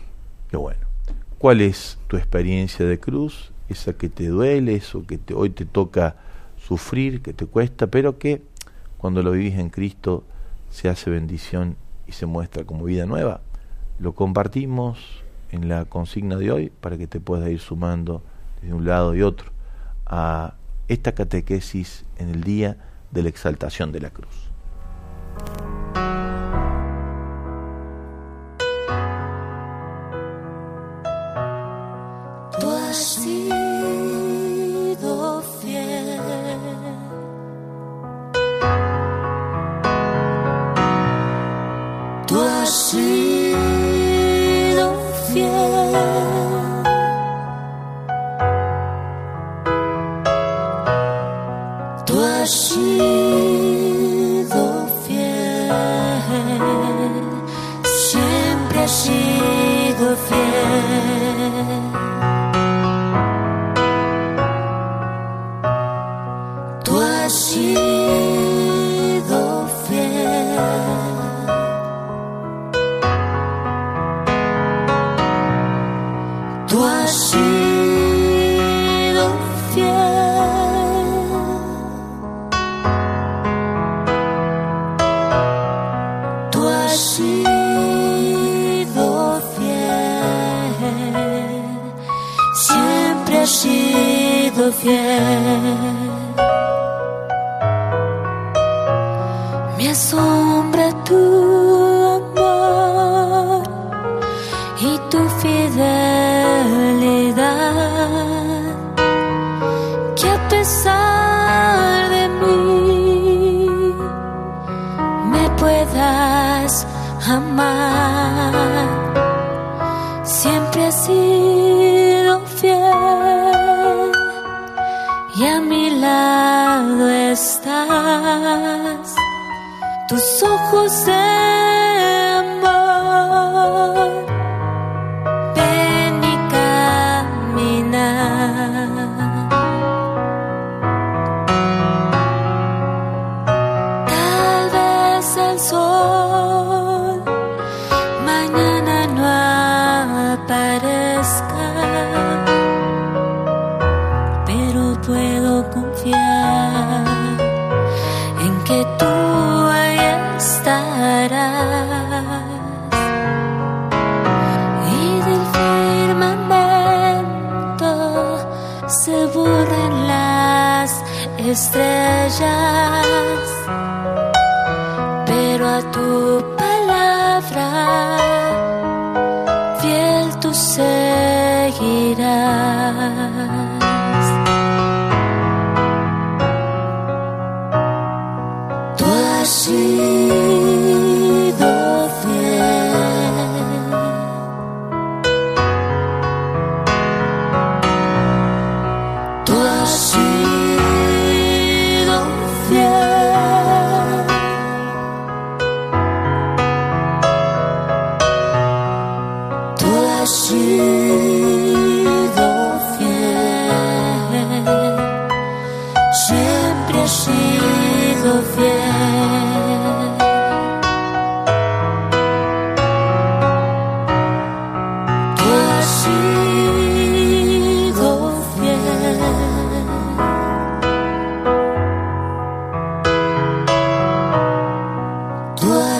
Qué 0.50 0.58
bueno. 0.58 0.80
¿Cuál 1.38 1.62
es 1.62 1.98
tu 2.08 2.18
experiencia 2.18 2.84
de 2.84 3.00
cruz? 3.00 3.52
Esa 3.70 3.94
que 3.94 4.10
te 4.10 4.26
duele, 4.26 4.74
eso 4.74 5.06
que 5.06 5.16
te, 5.16 5.32
hoy 5.32 5.48
te 5.48 5.64
toca 5.64 6.16
sufrir, 6.58 7.22
que 7.22 7.32
te 7.32 7.46
cuesta, 7.46 7.86
pero 7.86 8.18
que 8.18 8.42
cuando 8.98 9.22
lo 9.22 9.32
vivís 9.32 9.58
en 9.58 9.70
Cristo 9.70 10.24
se 10.68 10.90
hace 10.90 11.08
bendición 11.08 11.76
se 12.12 12.26
muestra 12.26 12.64
como 12.64 12.84
vida 12.84 13.06
nueva. 13.06 13.40
Lo 13.98 14.14
compartimos 14.14 15.22
en 15.50 15.68
la 15.68 15.84
consigna 15.84 16.36
de 16.36 16.50
hoy 16.50 16.72
para 16.80 16.96
que 16.96 17.06
te 17.06 17.20
puedas 17.20 17.48
ir 17.50 17.60
sumando 17.60 18.22
de 18.62 18.72
un 18.72 18.84
lado 18.84 19.14
y 19.14 19.22
otro 19.22 19.50
a 20.06 20.54
esta 20.88 21.12
catequesis 21.12 22.04
en 22.18 22.30
el 22.30 22.42
día 22.42 22.76
de 23.10 23.22
la 23.22 23.28
exaltación 23.28 23.92
de 23.92 24.00
la 24.00 24.10
cruz. 24.10 24.50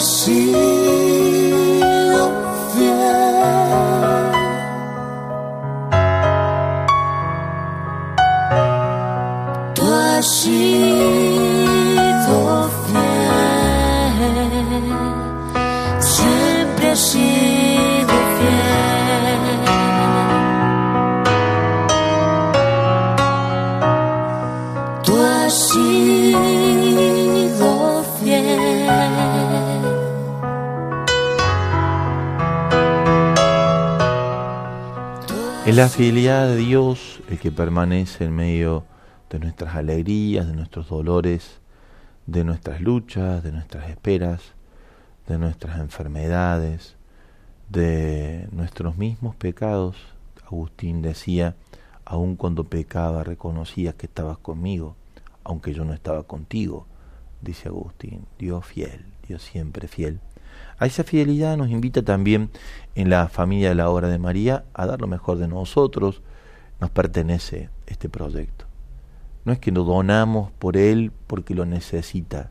Tú 0.01 0.70
la 35.81 35.89
fidelidad 35.89 36.47
de 36.47 36.57
Dios 36.57 37.23
el 37.31 37.39
que 37.39 37.51
permanece 37.51 38.27
en 38.27 38.37
medio 38.37 38.85
de 39.31 39.39
nuestras 39.39 39.77
alegrías, 39.77 40.47
de 40.47 40.53
nuestros 40.53 40.91
dolores, 40.91 41.63
de 42.27 42.45
nuestras 42.45 42.83
luchas, 42.83 43.43
de 43.43 43.51
nuestras 43.51 43.89
esperas, 43.89 44.43
de 45.27 45.39
nuestras 45.39 45.79
enfermedades, 45.79 46.97
de 47.71 48.47
nuestros 48.53 48.99
mismos 48.99 49.35
pecados. 49.37 49.97
Agustín 50.45 51.01
decía, 51.01 51.57
aun 52.05 52.37
cuando 52.37 52.65
pecaba 52.65 53.25
reconocías 53.25 53.95
que 53.95 54.05
estabas 54.05 54.37
conmigo, 54.37 54.97
aunque 55.45 55.73
yo 55.73 55.87
no 55.87 55.95
estaba 55.95 56.25
contigo, 56.25 56.87
dice 57.41 57.69
Agustín, 57.69 58.27
Dios 58.39 58.67
fiel, 58.67 59.07
Dios 59.27 59.41
siempre 59.41 59.89
fiel. 59.89 60.21
A 60.79 60.87
esa 60.87 61.05
fidelidad 61.05 61.57
nos 61.57 61.71
invita 61.71 62.03
también 62.03 62.51
en 62.95 63.11
la 63.11 63.29
familia 63.29 63.69
de 63.69 63.75
la 63.75 63.91
obra 63.91 64.09
de 64.09 64.19
María 64.19 64.65
a 64.73 64.87
dar 64.87 65.01
lo 65.01 65.07
mejor 65.07 65.39
de 65.39 65.49
nosotros. 65.49 66.23
Nos 66.81 66.91
pertenece 66.91 67.69
este 67.87 68.09
proyecto. 68.09 68.65
No 69.45 69.53
es 69.53 69.59
que 69.59 69.73
nos 69.73 69.87
donamos 69.87 70.53
por 70.53 70.77
él 70.77 71.13
porque 71.27 71.55
lo 71.55 71.67
necesita. 71.67 72.51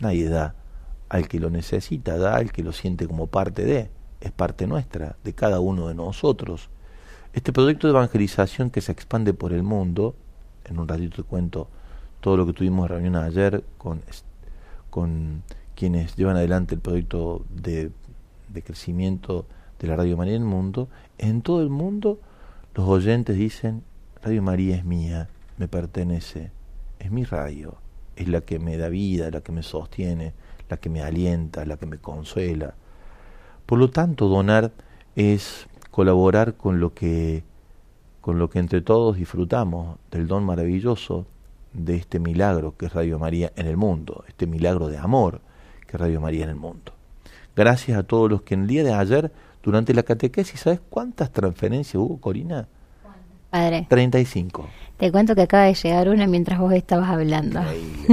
Nadie 0.00 0.28
da 0.28 0.54
al 1.08 1.28
que 1.28 1.38
lo 1.38 1.50
necesita, 1.50 2.16
da 2.16 2.36
al 2.36 2.52
que 2.52 2.62
lo 2.62 2.72
siente 2.72 3.06
como 3.06 3.26
parte 3.26 3.64
de. 3.64 3.90
Es 4.20 4.30
parte 4.30 4.66
nuestra, 4.66 5.16
de 5.24 5.32
cada 5.32 5.60
uno 5.60 5.88
de 5.88 5.94
nosotros. 5.94 6.70
Este 7.32 7.52
proyecto 7.52 7.86
de 7.86 7.92
evangelización 7.92 8.70
que 8.70 8.80
se 8.80 8.92
expande 8.92 9.34
por 9.34 9.52
el 9.52 9.62
mundo, 9.62 10.14
en 10.64 10.78
un 10.78 10.86
ratito 10.86 11.16
te 11.16 11.22
cuento 11.22 11.68
todo 12.20 12.36
lo 12.36 12.46
que 12.46 12.52
tuvimos 12.52 12.88
reunión 12.88 13.16
ayer 13.16 13.64
con, 13.78 14.02
con 14.90 15.42
quienes 15.82 16.14
llevan 16.14 16.36
adelante 16.36 16.76
el 16.76 16.80
proyecto 16.80 17.44
de, 17.50 17.90
de 18.50 18.62
crecimiento 18.62 19.46
de 19.80 19.88
la 19.88 19.96
Radio 19.96 20.16
María 20.16 20.36
en 20.36 20.42
el 20.42 20.48
mundo, 20.48 20.88
en 21.18 21.42
todo 21.42 21.60
el 21.60 21.70
mundo 21.70 22.20
los 22.76 22.86
oyentes 22.86 23.36
dicen, 23.36 23.82
Radio 24.22 24.42
María 24.42 24.76
es 24.76 24.84
mía, 24.84 25.28
me 25.58 25.66
pertenece, 25.66 26.52
es 27.00 27.10
mi 27.10 27.24
radio, 27.24 27.78
es 28.14 28.28
la 28.28 28.42
que 28.42 28.60
me 28.60 28.76
da 28.76 28.90
vida, 28.90 29.28
la 29.32 29.40
que 29.40 29.50
me 29.50 29.64
sostiene, 29.64 30.34
la 30.68 30.76
que 30.76 30.88
me 30.88 31.02
alienta, 31.02 31.64
la 31.64 31.76
que 31.78 31.86
me 31.86 31.98
consuela. 31.98 32.74
Por 33.66 33.80
lo 33.80 33.90
tanto, 33.90 34.28
donar 34.28 34.70
es 35.16 35.66
colaborar 35.90 36.54
con 36.54 36.78
lo 36.78 36.94
que 36.94 37.42
con 38.20 38.38
lo 38.38 38.48
que 38.50 38.60
entre 38.60 38.82
todos 38.82 39.16
disfrutamos 39.16 39.98
del 40.12 40.28
don 40.28 40.44
maravilloso 40.44 41.26
de 41.72 41.96
este 41.96 42.20
milagro 42.20 42.76
que 42.76 42.86
es 42.86 42.92
Radio 42.92 43.18
María 43.18 43.52
en 43.56 43.66
el 43.66 43.76
mundo, 43.76 44.24
este 44.28 44.46
milagro 44.46 44.86
de 44.86 44.98
amor 44.98 45.40
que 45.92 45.98
Radio 45.98 46.20
María 46.20 46.42
en 46.44 46.50
el 46.50 46.56
mundo. 46.56 46.92
Gracias 47.54 47.96
a 47.98 48.02
todos 48.02 48.30
los 48.30 48.42
que 48.42 48.54
en 48.54 48.62
el 48.62 48.66
día 48.66 48.82
de 48.82 48.94
ayer, 48.94 49.30
durante 49.62 49.92
la 49.92 50.02
catequesis, 50.02 50.58
¿sabes 50.58 50.80
cuántas 50.88 51.30
transferencias 51.30 51.96
hubo, 51.96 52.18
Corina? 52.18 52.66
Padre. 53.50 53.86
35. 53.90 54.66
Te 54.96 55.12
cuento 55.12 55.34
que 55.34 55.42
acaba 55.42 55.64
de 55.64 55.74
llegar 55.74 56.08
una 56.08 56.26
mientras 56.26 56.58
vos 56.58 56.72
estabas 56.72 57.10
hablando. 57.10 57.60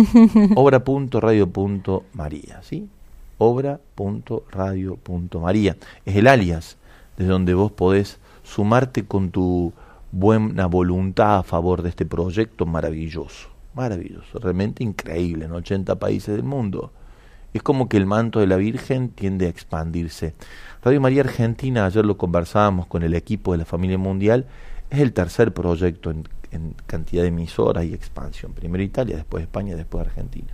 Obra.radio.maría, 0.55 2.61
¿sí? 2.63 2.89
Obra.radio.maría. 3.37 5.77
Es 6.05 6.17
el 6.17 6.27
alias 6.27 6.75
desde 7.17 7.31
donde 7.31 7.53
vos 7.53 7.71
podés 7.71 8.19
sumarte 8.43 9.05
con 9.05 9.31
tu 9.31 9.71
buena 10.11 10.65
voluntad 10.65 11.37
a 11.37 11.43
favor 11.43 11.83
de 11.83 11.89
este 11.89 12.05
proyecto 12.05 12.65
maravilloso. 12.65 13.47
Maravilloso, 13.73 14.39
realmente 14.39 14.83
increíble 14.83 15.45
en 15.45 15.53
80 15.53 15.97
países 15.97 16.35
del 16.35 16.43
mundo. 16.43 16.91
Es 17.53 17.63
como 17.63 17.89
que 17.89 17.97
el 17.97 18.05
manto 18.05 18.39
de 18.39 18.47
la 18.47 18.57
Virgen 18.57 19.09
tiende 19.09 19.47
a 19.47 19.49
expandirse. 19.49 20.35
Radio 20.83 21.01
María 21.01 21.21
Argentina, 21.21 21.85
ayer 21.85 22.05
lo 22.05 22.17
conversábamos 22.17 22.87
con 22.87 23.03
el 23.03 23.13
equipo 23.13 23.51
de 23.51 23.59
la 23.59 23.65
familia 23.65 23.97
mundial, 23.97 24.45
es 24.89 24.99
el 24.99 25.13
tercer 25.13 25.53
proyecto 25.53 26.11
en, 26.11 26.27
cantidad 26.87 27.21
de 27.21 27.27
emisoras 27.27 27.85
y 27.85 27.93
expansión. 27.93 28.53
Primero 28.53 28.83
Italia, 28.83 29.17
después 29.17 29.43
España, 29.43 29.75
después 29.75 30.07
Argentina. 30.07 30.53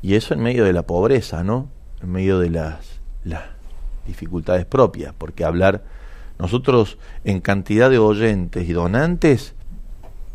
Y 0.00 0.14
eso 0.14 0.32
en 0.32 0.40
medio 0.40 0.64
de 0.64 0.72
la 0.72 0.82
pobreza, 0.82 1.44
¿no? 1.44 1.68
En 2.02 2.12
medio 2.12 2.38
de 2.38 2.50
las, 2.50 3.00
las 3.24 3.42
dificultades 4.06 4.64
propias, 4.64 5.14
porque 5.16 5.44
hablar 5.44 5.82
nosotros 6.38 6.98
en 7.24 7.40
cantidad 7.40 7.90
de 7.90 7.98
oyentes 7.98 8.68
y 8.68 8.72
donantes, 8.72 9.54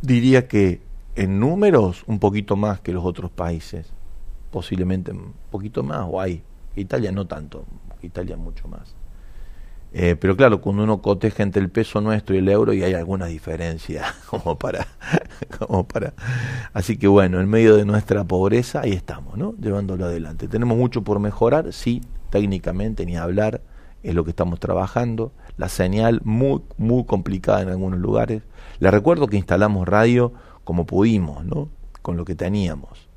diría 0.01 0.47
que 0.47 0.81
en 1.15 1.39
números 1.39 2.03
un 2.07 2.19
poquito 2.19 2.55
más 2.55 2.79
que 2.79 2.93
los 2.93 3.03
otros 3.03 3.31
países, 3.31 3.91
posiblemente 4.51 5.11
un 5.11 5.33
poquito 5.51 5.83
más, 5.83 6.05
o 6.09 6.19
hay, 6.19 6.41
Italia 6.75 7.11
no 7.11 7.27
tanto, 7.27 7.65
Italia 8.01 8.37
mucho 8.37 8.67
más. 8.67 8.95
Eh, 9.91 10.15
pero 10.15 10.37
claro, 10.37 10.61
cuando 10.61 10.83
uno 10.83 11.01
coteja 11.01 11.41
entre 11.41 11.63
el 11.63 11.69
peso 11.69 11.99
nuestro 11.99 12.35
y 12.35 12.37
el 12.37 12.49
euro 12.49 12.73
y 12.73 12.83
hay 12.83 12.93
alguna 12.93 13.25
diferencia 13.25 14.13
como 14.29 14.57
para, 14.57 14.87
como 15.57 15.87
para. 15.87 16.13
Así 16.73 16.97
que 16.97 17.07
bueno, 17.07 17.39
en 17.39 17.49
medio 17.49 17.75
de 17.75 17.85
nuestra 17.85 18.23
pobreza 18.23 18.81
ahí 18.81 18.91
estamos, 18.91 19.37
¿no? 19.37 19.55
Llevándolo 19.59 20.05
adelante. 20.05 20.47
Tenemos 20.47 20.77
mucho 20.77 21.03
por 21.03 21.19
mejorar, 21.19 21.73
sí, 21.73 22.01
técnicamente 22.29 23.05
ni 23.05 23.17
hablar, 23.17 23.61
es 24.03 24.13
lo 24.13 24.23
que 24.23 24.29
estamos 24.29 24.59
trabajando. 24.59 25.31
La 25.57 25.69
señal 25.69 26.21
muy, 26.23 26.61
muy 26.77 27.03
complicada 27.05 27.61
en 27.61 27.69
algunos 27.69 27.99
lugares. 27.99 28.43
Les 28.79 28.91
recuerdo 28.91 29.27
que 29.27 29.37
instalamos 29.37 29.87
radio 29.87 30.33
como 30.63 30.85
pudimos, 30.85 31.43
¿no? 31.45 31.69
Con 32.03 32.15
lo 32.15 32.25
que 32.25 32.35
teníamos. 32.35 33.09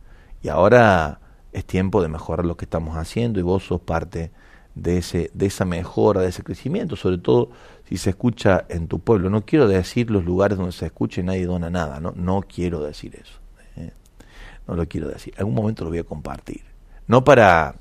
Y 0.43 0.49
ahora 0.49 1.21
es 1.53 1.65
tiempo 1.65 2.03
de 2.03 2.09
mejorar 2.09 2.47
lo 2.47 2.57
que 2.57 2.65
estamos 2.65 2.97
haciendo 2.97 3.39
y 3.39 3.43
vos 3.43 3.65
sos 3.65 3.81
parte 3.81 4.31
de, 4.75 4.99
ese, 4.99 5.31
de 5.35 5.47
esa 5.47 5.65
mejora, 5.65 6.23
de 6.23 6.29
ese 6.29 6.43
crecimiento, 6.43 6.97
sobre 6.97 7.19
todo 7.19 7.51
si 7.89 7.99
se 7.99 8.11
escucha 8.11 8.65
en 8.69 8.89
tu 8.89 9.01
pueblo. 9.01 9.31
No 9.31 9.45
quiero 9.45 9.69
decir 9.69 10.11
los 10.11 10.25
lugares 10.25 10.57
donde 10.57 10.73
se 10.73 10.87
escucha 10.87 11.21
y 11.21 11.25
nadie 11.25 11.47
dona 11.47 11.71
nada, 11.71 12.01
no, 12.01 12.13
no 12.17 12.43
quiero 12.43 12.81
decir 12.81 13.15
eso. 13.17 13.39
¿eh? 13.77 13.93
No 14.67 14.75
lo 14.75 14.87
quiero 14.87 15.09
decir. 15.09 15.35
En 15.35 15.41
algún 15.41 15.55
momento 15.55 15.85
lo 15.85 15.91
voy 15.91 15.99
a 15.99 16.05
compartir. 16.05 16.63
No 17.07 17.25
para, 17.25 17.75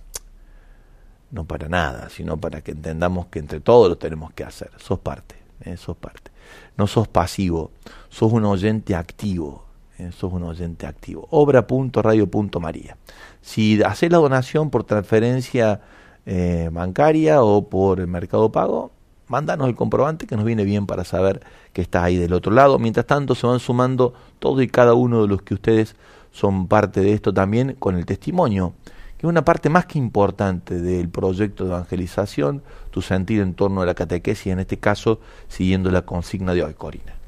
no 1.32 1.46
para 1.46 1.70
nada, 1.70 2.10
sino 2.10 2.38
para 2.38 2.62
que 2.62 2.72
entendamos 2.72 3.28
que 3.28 3.40
entre 3.40 3.62
todos 3.62 3.88
lo 3.88 3.98
tenemos 3.98 4.34
que 4.34 4.44
hacer. 4.44 4.72
Sos 4.78 5.00
parte, 5.00 5.36
¿eh? 5.62 5.78
sos 5.78 5.96
parte. 5.96 6.32
No 6.78 6.88
sos 6.88 7.08
pasivo, 7.08 7.72
sos 8.10 8.34
un 8.34 8.46
oyente 8.46 8.96
activo. 8.96 9.66
¿eh? 9.98 10.12
Sos 10.12 10.34
un 10.34 10.44
oyente 10.44 10.86
activo. 10.86 11.28
Obra.radio.maría. 11.32 12.98
Si 13.42 13.82
haces 13.84 14.12
la 14.12 14.20
donación 14.20 14.70
por 14.70 14.84
transferencia 14.84 15.82
eh, 16.26 16.70
bancaria 16.72 17.42
o 17.42 17.68
por 17.70 18.06
Mercado 18.08 18.52
Pago, 18.52 18.92
mándanos 19.28 19.68
el 19.68 19.76
comprobante 19.76 20.28
que 20.28 20.36
nos 20.36 20.46
viene 20.46 20.64
bien 20.64 20.86
para 20.86 21.04
saber 21.04 21.42
que 21.74 21.82
estás 21.82 22.04
ahí 22.04 22.18
del 22.18 22.34
otro 22.34 22.52
lado. 22.52 22.78
Mientras 22.78 23.08
tanto, 23.08 23.34
se 23.34 23.48
van 23.48 23.60
sumando 23.60 24.14
todo 24.40 24.62
y 24.62 24.68
cada 24.68 24.94
uno 24.94 25.24
de 25.24 25.28
los 25.28 25.42
que 25.42 25.56
ustedes 25.56 25.96
son 26.32 26.68
parte 26.68 27.02
de 27.02 27.14
esto 27.14 27.34
también 27.34 27.76
con 27.80 27.98
el 27.98 28.06
testimonio, 28.06 28.74
que 29.18 29.26
es 29.26 29.30
una 29.30 29.44
parte 29.44 29.70
más 29.70 29.86
que 29.86 29.98
importante 29.98 30.80
del 30.80 31.10
proyecto 31.10 31.64
de 31.64 31.72
evangelización, 31.72 32.62
tu 32.92 33.02
sentir 33.02 33.42
en 33.42 33.54
torno 33.54 33.82
a 33.82 33.86
la 33.86 33.96
catequesis, 33.96 34.48
en 34.52 34.60
este 34.60 34.78
caso 34.78 35.20
siguiendo 35.48 35.92
la 35.92 36.04
consigna 36.04 36.54
de 36.54 36.64
hoy, 36.64 36.74
Corina 36.74 37.21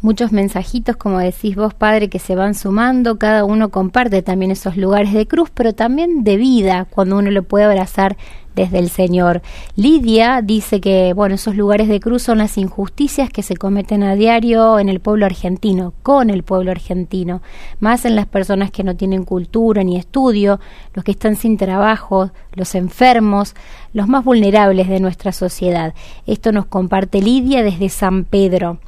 muchos 0.00 0.32
mensajitos, 0.32 0.96
como 0.96 1.18
decís 1.18 1.56
vos, 1.56 1.74
Padre, 1.74 2.08
que 2.08 2.18
se 2.18 2.34
van 2.34 2.54
sumando, 2.54 3.18
cada 3.18 3.44
uno 3.44 3.70
comparte 3.70 4.22
también 4.22 4.50
esos 4.50 4.76
lugares 4.76 5.12
de 5.12 5.26
cruz, 5.26 5.50
pero 5.52 5.72
también 5.72 6.24
de 6.24 6.36
vida, 6.36 6.86
cuando 6.90 7.18
uno 7.18 7.30
lo 7.30 7.42
puede 7.42 7.64
abrazar 7.64 8.16
desde 8.58 8.78
el 8.78 8.90
Señor. 8.90 9.40
Lidia 9.76 10.42
dice 10.42 10.80
que, 10.80 11.12
bueno, 11.14 11.36
esos 11.36 11.54
lugares 11.54 11.86
de 11.88 12.00
cruz 12.00 12.22
son 12.22 12.38
las 12.38 12.58
injusticias 12.58 13.30
que 13.30 13.44
se 13.44 13.56
cometen 13.56 14.02
a 14.02 14.16
diario 14.16 14.80
en 14.80 14.88
el 14.88 14.98
pueblo 14.98 15.26
argentino, 15.26 15.94
con 16.02 16.28
el 16.28 16.42
pueblo 16.42 16.72
argentino, 16.72 17.40
más 17.78 18.04
en 18.04 18.16
las 18.16 18.26
personas 18.26 18.72
que 18.72 18.82
no 18.82 18.96
tienen 18.96 19.24
cultura 19.24 19.84
ni 19.84 19.96
estudio, 19.96 20.58
los 20.94 21.04
que 21.04 21.12
están 21.12 21.36
sin 21.36 21.56
trabajo, 21.56 22.30
los 22.52 22.74
enfermos, 22.74 23.54
los 23.92 24.08
más 24.08 24.24
vulnerables 24.24 24.88
de 24.88 24.98
nuestra 24.98 25.30
sociedad. 25.30 25.94
Esto 26.26 26.50
nos 26.50 26.66
comparte 26.66 27.22
Lidia 27.22 27.62
desde 27.62 27.88
San 27.88 28.24
Pedro. 28.24 28.78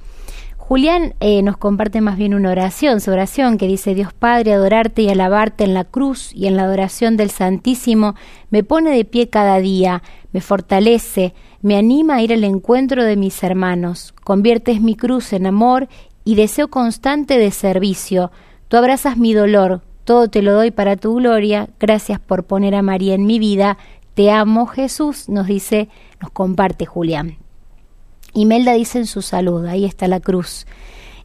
Julián 0.70 1.14
eh, 1.18 1.42
nos 1.42 1.56
comparte 1.56 2.00
más 2.00 2.16
bien 2.16 2.32
una 2.32 2.52
oración, 2.52 3.00
su 3.00 3.10
oración 3.10 3.58
que 3.58 3.66
dice, 3.66 3.92
Dios 3.92 4.12
Padre, 4.12 4.52
adorarte 4.52 5.02
y 5.02 5.08
alabarte 5.08 5.64
en 5.64 5.74
la 5.74 5.82
cruz 5.82 6.30
y 6.32 6.46
en 6.46 6.54
la 6.54 6.62
adoración 6.62 7.16
del 7.16 7.30
Santísimo, 7.30 8.14
me 8.50 8.62
pone 8.62 8.92
de 8.96 9.04
pie 9.04 9.28
cada 9.28 9.58
día, 9.58 10.04
me 10.30 10.40
fortalece, 10.40 11.34
me 11.60 11.76
anima 11.76 12.14
a 12.14 12.22
ir 12.22 12.32
al 12.32 12.44
encuentro 12.44 13.02
de 13.02 13.16
mis 13.16 13.42
hermanos, 13.42 14.14
conviertes 14.22 14.80
mi 14.80 14.94
cruz 14.94 15.32
en 15.32 15.46
amor 15.46 15.88
y 16.24 16.36
deseo 16.36 16.68
constante 16.68 17.36
de 17.36 17.50
servicio, 17.50 18.30
tú 18.68 18.76
abrazas 18.76 19.16
mi 19.16 19.34
dolor, 19.34 19.82
todo 20.04 20.28
te 20.28 20.40
lo 20.40 20.52
doy 20.52 20.70
para 20.70 20.94
tu 20.94 21.16
gloria, 21.16 21.68
gracias 21.80 22.20
por 22.20 22.44
poner 22.44 22.76
a 22.76 22.82
María 22.82 23.16
en 23.16 23.26
mi 23.26 23.40
vida, 23.40 23.76
te 24.14 24.30
amo 24.30 24.66
Jesús, 24.66 25.28
nos 25.28 25.48
dice, 25.48 25.88
nos 26.20 26.30
comparte 26.30 26.86
Julián. 26.86 27.39
Imelda 28.34 28.72
dice 28.74 28.98
en 28.98 29.06
su 29.06 29.22
salud, 29.22 29.66
ahí 29.66 29.84
está 29.84 30.08
la 30.08 30.20
cruz. 30.20 30.66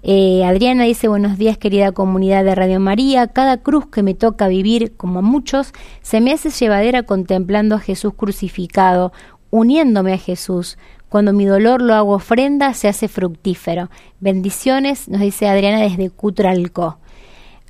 Eh, 0.08 0.44
Adriana 0.46 0.84
dice 0.84 1.08
buenos 1.08 1.38
días 1.38 1.58
querida 1.58 1.92
comunidad 1.92 2.44
de 2.44 2.54
Radio 2.54 2.80
María, 2.80 3.28
cada 3.28 3.58
cruz 3.58 3.88
que 3.88 4.04
me 4.04 4.14
toca 4.14 4.48
vivir, 4.48 4.94
como 4.96 5.20
a 5.20 5.22
muchos, 5.24 5.74
se 6.04 6.22
me 6.22 6.32
hace 6.32 6.52
llevadera 6.52 7.04
contemplando 7.04 7.74
a 7.76 7.80
Jesús 7.80 8.14
crucificado, 8.16 9.12
uniéndome 9.50 10.14
a 10.14 10.18
Jesús. 10.20 10.78
Cuando 11.10 11.34
mi 11.34 11.46
dolor 11.46 11.82
lo 11.82 11.96
hago 11.96 12.14
ofrenda, 12.14 12.74
se 12.74 12.88
hace 12.88 13.08
fructífero. 13.08 13.90
Bendiciones, 14.20 15.08
nos 15.08 15.22
dice 15.22 15.48
Adriana 15.48 15.80
desde 15.80 16.10
Cutralco. 16.10 17.00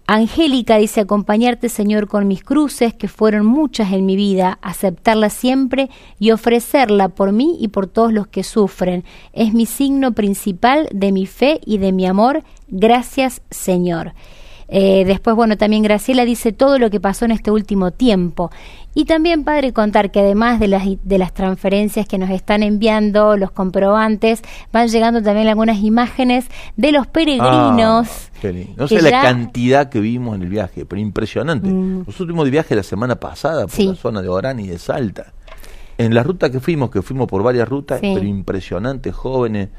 Angélica 0.07 0.77
dice 0.77 1.01
acompañarte, 1.01 1.67
Señor, 1.67 2.07
con 2.07 2.27
mis 2.27 2.43
cruces, 2.43 2.93
que 2.93 3.07
fueron 3.07 3.47
muchas 3.47 3.91
en 3.91 4.05
mi 4.05 4.15
vida, 4.15 4.59
aceptarla 4.61 5.31
siempre 5.31 5.89
y 6.19 6.29
ofrecerla 6.29 7.09
por 7.09 7.31
mí 7.31 7.57
y 7.59 7.69
por 7.69 7.87
todos 7.87 8.13
los 8.13 8.27
que 8.27 8.43
sufren. 8.43 9.03
Es 9.33 9.53
mi 9.53 9.65
signo 9.65 10.11
principal 10.11 10.87
de 10.91 11.11
mi 11.11 11.25
fe 11.25 11.59
y 11.65 11.79
de 11.79 11.91
mi 11.91 12.05
amor. 12.05 12.43
Gracias, 12.67 13.41
Señor. 13.49 14.13
Eh, 14.67 15.03
después, 15.05 15.35
bueno, 15.35 15.57
también 15.57 15.83
Graciela 15.83 16.25
dice 16.25 16.51
todo 16.51 16.79
lo 16.79 16.89
que 16.89 16.99
pasó 16.99 17.25
en 17.25 17.31
este 17.31 17.51
último 17.51 17.91
tiempo. 17.91 18.51
Y 18.97 19.05
también, 19.05 19.43
padre, 19.43 19.73
contar 19.73 20.09
que 20.09 20.21
además 20.21 20.59
de 20.59 20.69
las, 20.69 20.83
de 21.03 21.17
las 21.17 21.33
transferencias 21.33 22.07
que 22.07 22.17
nos 22.17 22.29
están 22.29 22.63
enviando, 22.63 23.35
los 23.35 23.51
comprobantes, 23.51 24.41
van 24.71 24.87
llegando 24.87 25.21
también 25.21 25.49
algunas 25.49 25.79
imágenes 25.79 26.45
de 26.77 26.93
los 26.93 27.05
peregrinos. 27.05 28.07
Ah, 28.41 28.51
no 28.77 28.87
sé 28.87 29.01
la 29.01 29.21
cantidad 29.21 29.89
que 29.89 29.99
vimos 29.99 30.35
en 30.35 30.43
el 30.43 30.49
viaje, 30.49 30.85
pero 30.85 31.01
impresionante. 31.01 31.67
Mm. 31.67 31.99
Nosotros 31.99 32.27
tuvimos 32.27 32.45
de 32.45 32.51
viaje 32.51 32.73
la 32.75 32.83
semana 32.83 33.19
pasada 33.19 33.67
por 33.67 33.79
la 33.79 33.95
zona 33.95 34.21
de 34.21 34.29
Orán 34.29 34.61
y 34.61 34.67
de 34.67 34.79
Salta. 34.79 35.33
En 35.97 36.13
la 36.13 36.23
ruta 36.23 36.49
que 36.49 36.59
fuimos, 36.59 36.89
que 36.89 37.01
fuimos 37.01 37.27
por 37.27 37.43
varias 37.43 37.67
rutas, 37.67 37.99
pero 38.01 38.23
impresionantes, 38.23 39.13
jóvenes, 39.13 39.69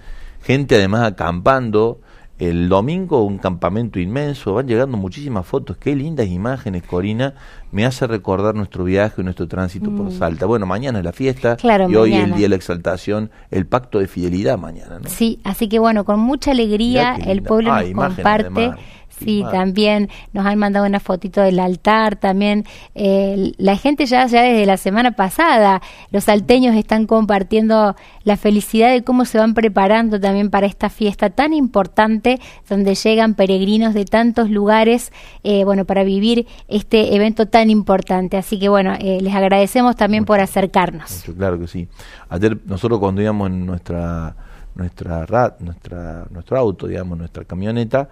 gente 0.43 0.77
además 0.77 1.13
acampando, 1.13 2.01
el 2.39 2.69
domingo 2.69 3.23
un 3.23 3.39
campamento 3.39 3.99
inmenso, 3.99 4.55
van 4.55 4.67
llegando 4.67 4.97
muchísimas 4.97 5.47
fotos, 5.47 5.79
qué 5.79 5.97
lindas 5.97 6.29
imágenes, 6.29 6.83
Corina, 6.83 7.35
me 7.73 7.85
hace 7.85 8.07
recordar 8.07 8.55
nuestro 8.55 8.85
viaje 8.85 9.21
y 9.21 9.25
nuestro 9.25 9.49
tránsito 9.49 9.91
por 9.91 10.07
mm. 10.07 10.13
Salta. 10.13 10.47
Bueno, 10.47 10.67
mañana 10.67 10.99
es 10.99 11.05
la 11.05 11.13
fiesta 11.13 11.57
y 11.63 11.95
hoy 11.95 12.15
el 12.15 12.33
día 12.33 12.43
de 12.43 12.49
la 12.51 12.57
exaltación, 12.57 13.31
el 13.51 13.67
pacto 13.67 13.99
de 13.99 14.07
fidelidad 14.07 14.59
mañana. 14.59 14.99
¿no? 14.99 15.09
Sí, 15.09 15.41
así 15.45 15.69
que 15.69 15.79
bueno, 15.79 16.05
con 16.05 16.21
mucha 16.21 16.53
alegría 16.53 17.17
el 17.17 17.43
pueblo 17.43 17.73
ah, 17.73 17.83
nos 17.83 18.15
comparte 18.15 18.73
Sí, 19.19 19.43
también 19.51 20.11
nos 20.35 20.45
han 20.45 20.59
mandado 20.59 20.85
una 20.85 21.01
fotito 21.01 21.41
del 21.41 21.59
altar, 21.59 22.17
también 22.17 22.65
eh, 22.95 23.53
la 23.57 23.77
gente 23.77 24.05
ya, 24.05 24.27
ya 24.27 24.43
desde 24.43 24.67
la 24.67 24.77
semana 24.77 25.13
pasada, 25.13 25.81
los 26.11 26.25
salteños 26.25 26.77
están 26.77 27.07
compartiendo 27.07 27.97
la 28.25 28.37
felicidad 28.37 28.91
de 28.91 29.05
cómo 29.05 29.25
se 29.25 29.39
van 29.39 29.55
preparando 29.55 30.21
también 30.21 30.51
para 30.51 30.67
esta 30.67 30.91
fiesta 30.91 31.31
tan 31.31 31.55
importante, 31.55 32.41
donde 32.69 32.95
llegan 32.95 33.35
peregrinos 33.35 33.95
de 33.95 34.05
tantos 34.05 34.51
lugares, 34.51 35.13
eh, 35.45 35.65
bueno, 35.65 35.87
para 35.87 36.05
vivir 36.05 36.47
este 36.69 37.15
evento 37.15 37.47
tan 37.47 37.56
importante. 37.65 38.37
Así 38.37 38.59
que 38.59 38.69
bueno, 38.69 38.95
eh, 38.99 39.21
les 39.21 39.35
agradecemos 39.35 39.97
también 39.97 40.25
por 40.25 40.41
acercarnos. 40.41 41.25
claro 41.37 41.59
que 41.59 41.67
sí. 41.67 41.89
Ayer 42.29 42.59
nosotros 42.67 42.99
cuando 43.01 43.23
íbamos 43.23 43.49
en 43.49 43.67
nuestra 43.67 44.35
nuestra 44.75 45.55
nuestra 45.61 46.27
nuestro 46.31 46.59
auto, 46.59 46.87
digamos, 46.87 47.17
nuestra 47.19 47.45
camioneta, 47.45 48.09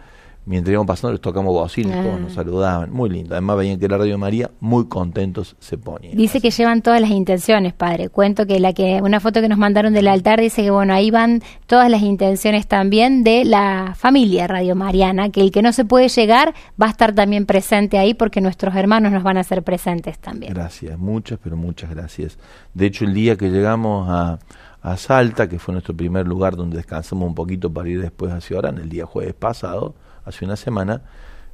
mientras 0.47 0.73
íbamos 0.73 0.87
pasando 0.87 1.13
les 1.13 1.21
tocamos 1.21 1.53
bocina, 1.53 2.03
todos 2.03 2.21
nos 2.21 2.33
ah. 2.33 2.35
saludaban, 2.35 2.91
muy 2.91 3.11
lindo. 3.11 3.35
Además 3.35 3.57
veían 3.59 3.79
que 3.79 3.89
la 3.89 3.99
Radio 3.99 4.19
María 4.19 4.51
muy 4.61 4.87
contentos 4.87 5.57
se 5.59 5.79
ponían. 5.79 6.17
Dice 6.17 6.41
que 6.41 6.51
llevan 6.51 6.83
todas 6.83 7.01
las 7.01 7.11
intenciones, 7.11 7.73
padre. 7.73 8.09
Cuento 8.09 8.47
que 8.47 8.61
la 8.61 8.73
que 8.73 9.01
una 9.03 9.21
foto 9.21 9.41
que 9.41 9.49
nos 9.49 9.59
mandaron 9.59 9.93
del 9.95 10.09
altar 10.09 10.41
dice 10.41 10.63
que 10.63 10.71
bueno, 10.71 10.95
ahí 10.95 11.11
van 11.11 11.43
todas 11.67 11.91
las 11.91 12.03
intenciones 12.03 12.67
también 12.67 13.25
de 13.25 13.45
la 13.45 13.95
familia 13.97 14.47
Radio 14.47 14.75
Mariana, 14.75 15.31
que 15.31 15.41
el 15.41 15.51
que 15.51 15.63
no 15.63 15.73
se 15.73 15.85
puede 15.85 16.09
llegar 16.09 16.55
va 16.81 16.87
a 16.87 16.91
estar 16.91 17.15
también 17.15 17.47
presente 17.47 17.99
ahí 17.99 18.15
porque 18.15 18.41
nuestros 18.41 18.75
hermanos 18.75 19.13
nos 19.13 19.23
van 19.23 19.37
a 19.37 19.41
hacer 19.41 19.63
presentes 19.63 20.19
también. 20.19 20.53
Gracias, 20.53 20.99
muchas, 20.99 21.39
pero 21.43 21.57
muchas 21.57 21.91
gracias. 21.91 22.39
De 22.75 22.87
hecho, 22.87 23.05
el 23.05 23.15
día 23.15 23.37
que 23.37 23.51
llegamos 23.51 24.09
a 24.09 24.39
a 24.85 24.99
Salta, 24.99 25.49
que 25.49 25.59
fue 25.59 25.73
nuestro 25.73 25.97
primer 25.97 26.29
lugar 26.29 26.57
donde 26.57 26.77
descansamos 26.77 27.27
un 27.27 27.35
poquito 27.35 27.73
para 27.73 27.89
ir 27.89 28.03
después 28.03 28.31
hacia 28.31 28.59
Orán, 28.59 28.77
el 28.77 28.91
día 28.91 29.07
jueves 29.07 29.33
pasado, 29.33 29.95
hace 30.25 30.45
una 30.45 30.57
semana, 30.57 31.03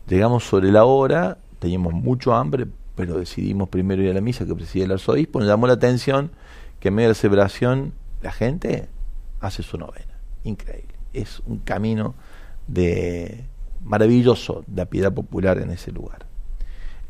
llegamos 0.07 0.45
sobre 0.45 0.71
la 0.71 0.85
hora, 0.85 1.39
teníamos 1.59 1.93
mucho 1.93 2.35
hambre, 2.35 2.67
pero 2.95 3.19
decidimos 3.19 3.69
primero 3.69 4.03
ir 4.03 4.11
a 4.11 4.15
la 4.15 4.21
misa 4.21 4.47
que 4.47 4.55
presidía 4.55 4.85
el 4.85 4.93
arzobispo, 4.93 5.39
nos 5.39 5.49
llamó 5.49 5.67
la 5.67 5.75
atención 5.75 6.33
que 6.81 6.89
en 6.89 6.95
medio 6.95 7.09
de 7.09 7.15
la 7.15 7.21
celebración 7.21 7.93
la 8.23 8.33
gente 8.33 8.89
hace 9.41 9.63
su 9.63 9.79
novena. 9.79 10.19
Increíble. 10.45 10.95
Es 11.13 11.41
un 11.47 11.59
camino 11.59 12.15
de 12.67 13.45
maravilloso 13.85 14.65
de 14.67 14.77
la 14.77 14.87
piedad 14.87 15.13
popular 15.13 15.59
en 15.59 15.71
ese 15.71 15.93
lugar. 15.93 16.27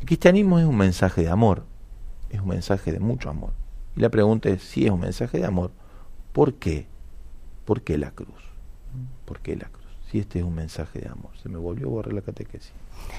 El 0.01 0.07
cristianismo 0.07 0.59
es 0.59 0.65
un 0.65 0.77
mensaje 0.77 1.23
de 1.23 1.29
amor, 1.29 1.65
es 2.31 2.41
un 2.41 2.49
mensaje 2.49 2.93
de 2.93 3.01
mucho 3.01 3.29
amor. 3.29 3.53
Y 3.97 4.01
la 4.01 4.09
pregunta 4.09 4.49
es 4.49 4.63
si 4.63 4.87
es 4.87 4.91
un 4.91 5.01
mensaje 5.01 5.39
de 5.39 5.47
amor, 5.47 5.73
¿por 6.33 6.55
qué? 6.55 6.87
¿Por 7.65 7.83
qué 7.83 7.99
la 7.99 8.13
cruz? 8.13 8.43
¿Por 9.25 9.41
qué 9.41 9.57
la 9.57 9.69
cruz? 9.69 9.80
Si 10.11 10.19
este 10.19 10.41
es 10.41 10.45
un 10.45 10.55
mensaje 10.55 11.01
de 11.01 11.09
amor. 11.09 11.31
Se 11.43 11.49
me 11.49 11.59
volvió 11.59 11.87
a 11.87 11.91
borrar 11.91 12.13
la 12.13 12.23
catequesis. 12.23 12.73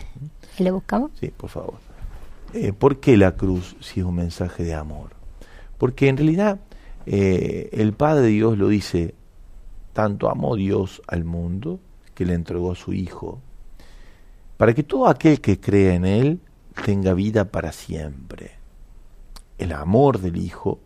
¿Le 0.59 0.71
buscamos? 0.71 1.11
Sí, 1.19 1.31
por 1.35 1.49
favor. 1.49 1.75
Eh, 2.53 2.73
¿Por 2.73 2.99
qué 2.99 3.15
la 3.15 3.35
cruz 3.35 3.77
si 3.79 4.01
es 4.01 4.05
un 4.05 4.15
mensaje 4.15 4.63
de 4.63 4.73
amor? 4.73 5.11
Porque 5.77 6.09
en 6.09 6.17
realidad 6.17 6.59
eh, 7.05 7.69
el 7.71 7.93
Padre 7.93 8.27
Dios 8.27 8.57
lo 8.57 8.67
dice, 8.67 9.15
tanto 9.93 10.29
amó 10.29 10.55
Dios 10.55 11.01
al 11.07 11.23
mundo 11.23 11.79
que 12.13 12.25
le 12.25 12.33
entregó 12.33 12.73
a 12.73 12.75
su 12.75 12.93
Hijo, 12.93 13.39
para 14.57 14.73
que 14.73 14.83
todo 14.83 15.07
aquel 15.07 15.39
que 15.39 15.59
crea 15.59 15.95
en 15.95 16.05
Él 16.05 16.39
tenga 16.85 17.13
vida 17.13 17.45
para 17.45 17.71
siempre. 17.71 18.51
El 19.57 19.71
amor 19.71 20.19
del 20.19 20.37
Hijo, 20.37 20.79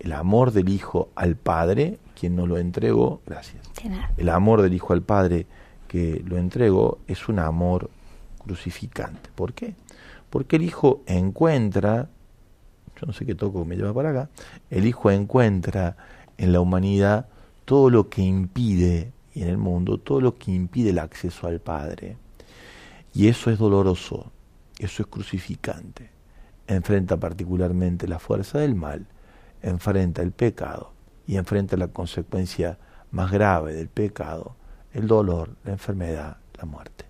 el 0.00 0.12
amor 0.12 0.52
del 0.52 0.68
Hijo 0.68 1.10
al 1.14 1.36
Padre 1.36 1.98
quien 2.18 2.34
nos 2.34 2.48
lo 2.48 2.58
entregó, 2.58 3.20
gracias. 3.26 3.62
El 4.16 4.28
amor 4.28 4.62
del 4.62 4.74
Hijo 4.74 4.92
al 4.92 5.02
Padre 5.02 5.46
que 5.86 6.22
lo 6.26 6.36
entregó 6.36 6.98
es 7.06 7.28
un 7.28 7.38
amor 7.38 7.90
crucificante. 8.38 9.30
¿Por 9.34 9.52
qué? 9.52 9.74
Porque 10.30 10.56
el 10.56 10.62
Hijo 10.62 11.02
encuentra, 11.06 12.08
yo 13.00 13.06
no 13.06 13.12
sé 13.12 13.24
qué 13.24 13.34
toco 13.34 13.64
me 13.64 13.76
lleva 13.76 13.94
para 13.94 14.10
acá, 14.10 14.30
el 14.70 14.86
Hijo 14.86 15.10
encuentra 15.10 15.96
en 16.36 16.52
la 16.52 16.60
humanidad 16.60 17.28
todo 17.64 17.88
lo 17.90 18.08
que 18.08 18.22
impide, 18.22 19.12
y 19.34 19.42
en 19.42 19.48
el 19.48 19.58
mundo, 19.58 19.98
todo 19.98 20.20
lo 20.20 20.36
que 20.36 20.50
impide 20.50 20.90
el 20.90 20.98
acceso 20.98 21.46
al 21.46 21.60
Padre. 21.60 22.16
Y 23.14 23.28
eso 23.28 23.50
es 23.50 23.58
doloroso, 23.58 24.32
eso 24.78 25.02
es 25.02 25.08
crucificante. 25.08 26.10
Enfrenta 26.66 27.16
particularmente 27.16 28.08
la 28.08 28.18
fuerza 28.18 28.58
del 28.58 28.74
mal, 28.74 29.06
enfrenta 29.62 30.22
el 30.22 30.32
pecado 30.32 30.92
y 31.26 31.36
enfrenta 31.36 31.76
la 31.76 31.88
consecuencia 31.88 32.78
más 33.10 33.30
grave 33.30 33.74
del 33.74 33.88
pecado, 33.88 34.56
el 34.92 35.06
dolor, 35.06 35.56
la 35.64 35.72
enfermedad, 35.72 36.38
la 36.56 36.64
muerte. 36.64 37.04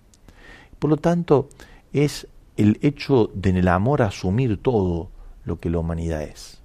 Por 0.79 0.91
lo 0.91 0.97
tanto, 0.97 1.49
es 1.93 2.27
el 2.57 2.79
hecho 2.83 3.31
de 3.35 3.51
en 3.51 3.57
el 3.57 3.69
amor 3.69 4.03
asumir 4.03 4.61
todo 4.61 5.11
lo 5.45 5.61
que 5.61 5.71
la 5.71 5.79
humanidad 5.79 6.23
es. 6.23 6.61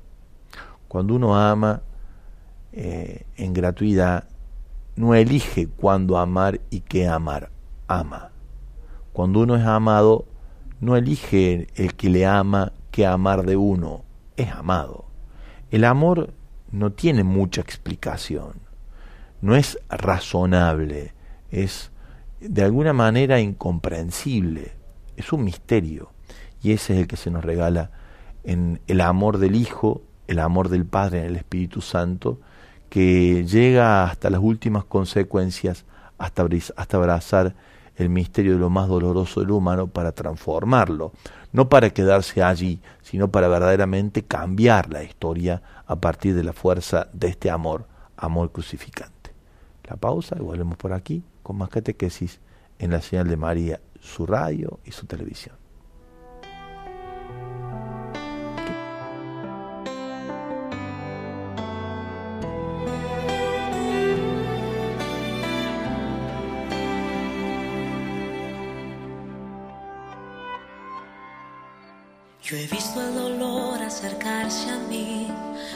Cuando 0.87 1.15
uno 1.15 1.35
ama 1.35 1.81
eh, 2.71 3.25
en 3.37 3.53
gratuidad, 3.53 4.27
no 4.95 5.15
elige 5.15 5.67
cuándo 5.67 6.17
amar 6.17 6.61
y 6.69 6.81
qué 6.81 7.07
amar, 7.07 7.49
ama. 7.87 8.31
Cuando 9.11 9.41
uno 9.41 9.55
es 9.55 9.65
amado, 9.65 10.25
no 10.79 10.95
elige 10.95 11.67
el 11.75 11.95
que 11.95 12.09
le 12.09 12.25
ama 12.25 12.73
qué 12.91 13.05
amar 13.05 13.45
de 13.45 13.55
uno, 13.55 14.03
es 14.37 14.51
amado. 14.51 15.05
El 15.73 15.85
amor 15.85 16.35
no 16.71 16.91
tiene 16.91 17.23
mucha 17.23 17.59
explicación, 17.59 18.53
no 19.41 19.55
es 19.55 19.79
razonable, 19.89 21.15
es 21.49 21.89
de 22.39 22.61
alguna 22.61 22.93
manera 22.93 23.39
incomprensible, 23.39 24.73
es 25.17 25.33
un 25.33 25.43
misterio. 25.43 26.11
Y 26.61 26.73
ese 26.73 26.93
es 26.93 26.99
el 26.99 27.07
que 27.07 27.17
se 27.17 27.31
nos 27.31 27.43
regala 27.43 27.89
en 28.43 28.81
el 28.85 29.01
amor 29.01 29.39
del 29.39 29.55
Hijo, 29.55 30.03
el 30.27 30.37
amor 30.37 30.69
del 30.69 30.85
Padre 30.85 31.21
en 31.21 31.25
el 31.25 31.37
Espíritu 31.37 31.81
Santo, 31.81 32.39
que 32.91 33.43
llega 33.43 34.03
hasta 34.03 34.29
las 34.29 34.41
últimas 34.41 34.85
consecuencias, 34.85 35.85
hasta, 36.19 36.47
hasta 36.75 36.97
abrazar 36.97 37.55
el 37.95 38.09
misterio 38.09 38.53
de 38.53 38.59
lo 38.59 38.69
más 38.69 38.87
doloroso 38.87 39.41
del 39.41 39.51
humano 39.51 39.87
para 39.87 40.11
transformarlo, 40.11 41.11
no 41.51 41.69
para 41.69 41.91
quedarse 41.91 42.41
allí, 42.41 42.81
sino 43.01 43.29
para 43.29 43.47
verdaderamente 43.47 44.23
cambiar 44.23 44.91
la 44.91 45.03
historia 45.03 45.61
a 45.85 45.95
partir 45.97 46.35
de 46.35 46.43
la 46.43 46.53
fuerza 46.53 47.07
de 47.13 47.27
este 47.27 47.49
amor, 47.49 47.85
amor 48.17 48.51
crucificante. 48.51 49.31
La 49.85 49.95
pausa 49.95 50.35
y 50.39 50.41
volvemos 50.41 50.77
por 50.77 50.93
aquí 50.93 51.23
con 51.43 51.57
más 51.57 51.69
catequesis 51.69 52.39
en 52.79 52.91
la 52.91 53.01
señal 53.01 53.27
de 53.27 53.37
María, 53.37 53.79
su 53.99 54.25
radio 54.25 54.79
y 54.85 54.91
su 54.91 55.05
televisión. 55.05 55.62
Acercarse 74.53 74.71
a 74.71 74.77
mí, 74.87 75.27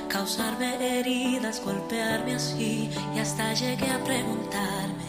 causarme 0.07 0.99
heridas, 0.99 1.61
golpearme 1.63 2.35
así, 2.35 2.89
y 3.15 3.19
hasta 3.19 3.53
llegué 3.53 3.89
a 3.89 4.03
preguntarme, 4.03 5.05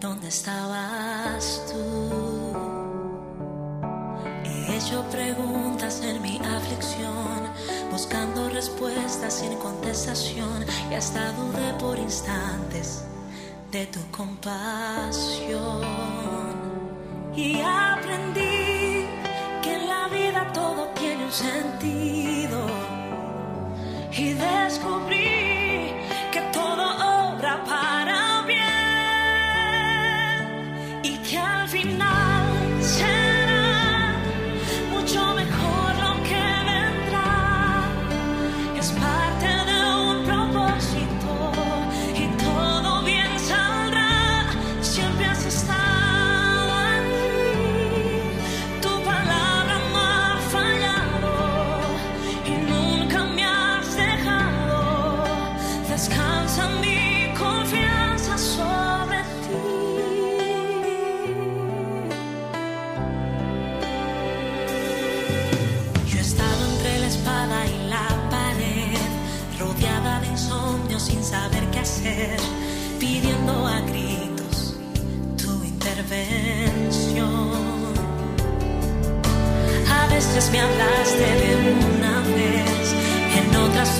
¿dónde 0.00 0.28
estabas 0.28 1.64
tú? 1.68 2.52
He 4.44 4.76
hecho 4.76 5.02
preguntas 5.10 6.00
en 6.02 6.22
mi 6.22 6.38
aflicción, 6.38 7.50
buscando 7.90 8.48
respuestas 8.50 9.34
sin 9.34 9.54
contestación, 9.56 10.64
y 10.90 10.94
hasta 10.94 11.32
dudé 11.32 11.74
por 11.80 11.98
instantes 11.98 13.04
de 13.72 13.86
tu 13.86 14.00
compasión. 14.10 15.82
Y 17.34 17.60
aprendí 17.60 19.06
que 19.62 19.74
en 19.74 19.88
la 19.88 20.08
vida 20.08 20.52
todo 20.52 20.88
tiene 20.94 21.24
un 21.24 21.32
sentido. 21.32 22.27
Y 24.18 24.34
descubrí 24.34 25.37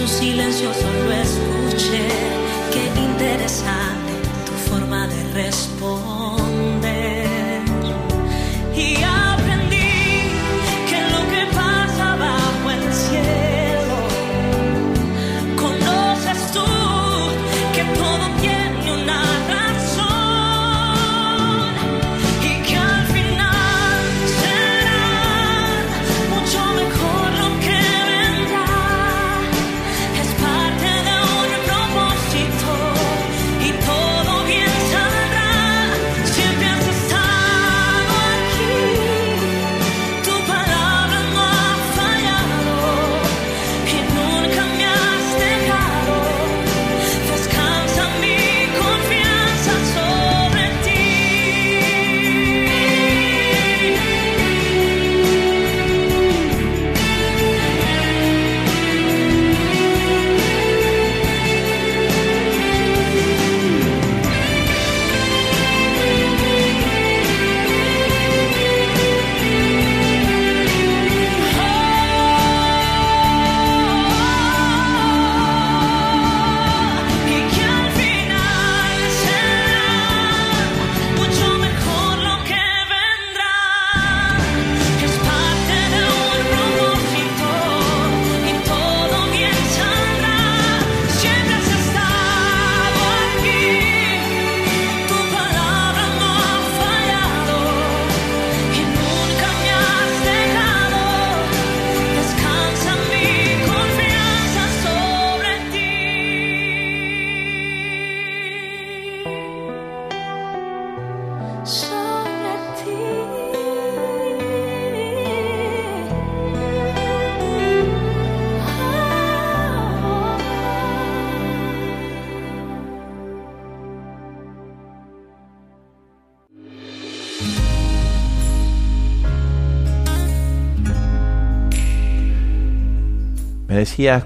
silencio 0.08 0.72
solo 0.72 1.12
escuché. 1.12 2.08
Qué 2.72 3.00
interesante 3.00 4.12
tu 4.46 4.70
forma 4.70 5.06
de 5.06 5.22
responder. 5.34 5.67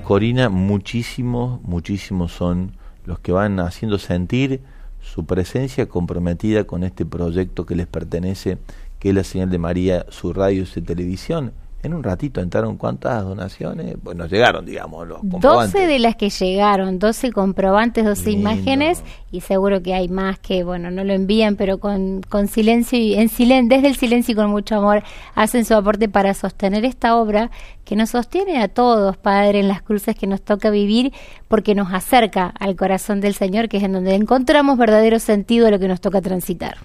Corina, 0.02 0.50
muchísimos, 0.50 1.62
muchísimos 1.62 2.32
son 2.32 2.72
los 3.06 3.20
que 3.20 3.32
van 3.32 3.58
haciendo 3.58 3.96
sentir 3.96 4.60
su 5.00 5.24
presencia 5.24 5.88
comprometida 5.88 6.64
con 6.64 6.84
este 6.84 7.06
proyecto 7.06 7.64
que 7.64 7.74
les 7.74 7.86
pertenece, 7.86 8.58
que 8.98 9.08
es 9.08 9.14
la 9.14 9.24
señal 9.24 9.48
de 9.48 9.56
María, 9.56 10.04
su 10.10 10.34
radio 10.34 10.64
y 10.64 10.66
su 10.66 10.82
televisión. 10.82 11.52
En 11.84 11.94
un 11.94 12.04
ratito 12.04 12.40
entraron 12.40 12.76
cuántas 12.76 13.24
donaciones, 13.24 13.96
pues 14.00 14.16
nos 14.16 14.30
llegaron, 14.30 14.64
digamos, 14.64 15.08
los 15.08 15.18
12 15.20 15.30
comprobantes. 15.30 15.88
de 15.88 15.98
las 15.98 16.14
que 16.14 16.30
llegaron, 16.30 17.00
12 17.00 17.32
comprobantes, 17.32 18.04
12 18.04 18.30
Lindo. 18.30 18.40
imágenes 18.40 19.02
y 19.32 19.40
seguro 19.40 19.82
que 19.82 19.92
hay 19.92 20.08
más 20.08 20.38
que, 20.38 20.62
bueno, 20.62 20.92
no 20.92 21.02
lo 21.02 21.12
envían, 21.12 21.56
pero 21.56 21.78
con, 21.78 22.22
con 22.28 22.46
silencio 22.46 23.00
y 23.00 23.14
en 23.14 23.28
silen 23.28 23.68
desde 23.68 23.88
el 23.88 23.96
silencio 23.96 24.32
y 24.32 24.36
con 24.36 24.48
mucho 24.50 24.76
amor 24.76 25.02
hacen 25.34 25.64
su 25.64 25.74
aporte 25.74 26.08
para 26.08 26.34
sostener 26.34 26.84
esta 26.84 27.16
obra 27.16 27.50
que 27.84 27.96
nos 27.96 28.10
sostiene 28.10 28.62
a 28.62 28.68
todos, 28.68 29.16
Padre, 29.16 29.58
en 29.58 29.66
las 29.66 29.82
cruces 29.82 30.14
que 30.14 30.28
nos 30.28 30.40
toca 30.40 30.70
vivir 30.70 31.12
porque 31.48 31.74
nos 31.74 31.92
acerca 31.92 32.46
al 32.60 32.76
corazón 32.76 33.20
del 33.20 33.34
Señor, 33.34 33.68
que 33.68 33.78
es 33.78 33.82
en 33.82 33.92
donde 33.92 34.14
encontramos 34.14 34.78
verdadero 34.78 35.18
sentido 35.18 35.64
de 35.64 35.72
lo 35.72 35.78
que 35.80 35.88
nos 35.88 36.00
toca 36.00 36.20
transitar. 36.20 36.76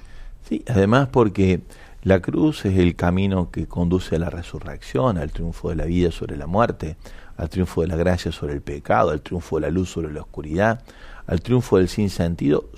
Sí, 0.49 0.63
además 0.67 1.09
porque 1.11 1.61
la 2.03 2.21
cruz 2.21 2.65
es 2.65 2.77
el 2.77 2.95
camino 2.95 3.51
que 3.51 3.67
conduce 3.67 4.15
a 4.15 4.19
la 4.19 4.29
resurrección, 4.29 5.17
al 5.17 5.31
triunfo 5.31 5.69
de 5.69 5.75
la 5.75 5.85
vida 5.85 6.11
sobre 6.11 6.37
la 6.37 6.47
muerte, 6.47 6.95
al 7.37 7.49
triunfo 7.49 7.81
de 7.81 7.87
la 7.87 7.95
gracia 7.95 8.31
sobre 8.31 8.53
el 8.53 8.61
pecado, 8.61 9.11
al 9.11 9.21
triunfo 9.21 9.57
de 9.57 9.61
la 9.61 9.69
luz 9.69 9.89
sobre 9.89 10.11
la 10.13 10.21
oscuridad, 10.21 10.83
al 11.25 11.41
triunfo 11.41 11.77
del 11.77 11.89
sinsentido 11.89 12.69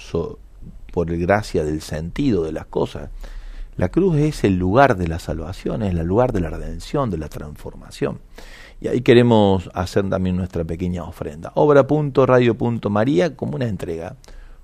por 0.92 1.12
el 1.12 1.20
gracia 1.20 1.64
del 1.64 1.82
sentido 1.82 2.44
de 2.44 2.52
las 2.52 2.66
cosas. 2.66 3.10
La 3.78 3.90
cruz 3.90 4.18
es 4.18 4.44
el 4.44 4.58
lugar 4.58 4.98
de 4.98 5.08
la 5.08 5.20
salvación, 5.20 5.84
es 5.84 5.94
el 5.94 6.06
lugar 6.06 6.34
de 6.34 6.42
la 6.42 6.50
redención, 6.50 7.10
de 7.10 7.18
la 7.18 7.30
transformación. 7.30 8.20
Y 8.82 8.88
ahí 8.88 9.02
queremos 9.02 9.70
hacer 9.74 10.10
también 10.10 10.38
nuestra 10.38 10.64
pequeña 10.64 11.04
ofrenda. 11.04 11.52
Obra.radio.maría 11.56 13.36
como 13.36 13.56
una 13.56 13.68
entrega, 13.68 14.16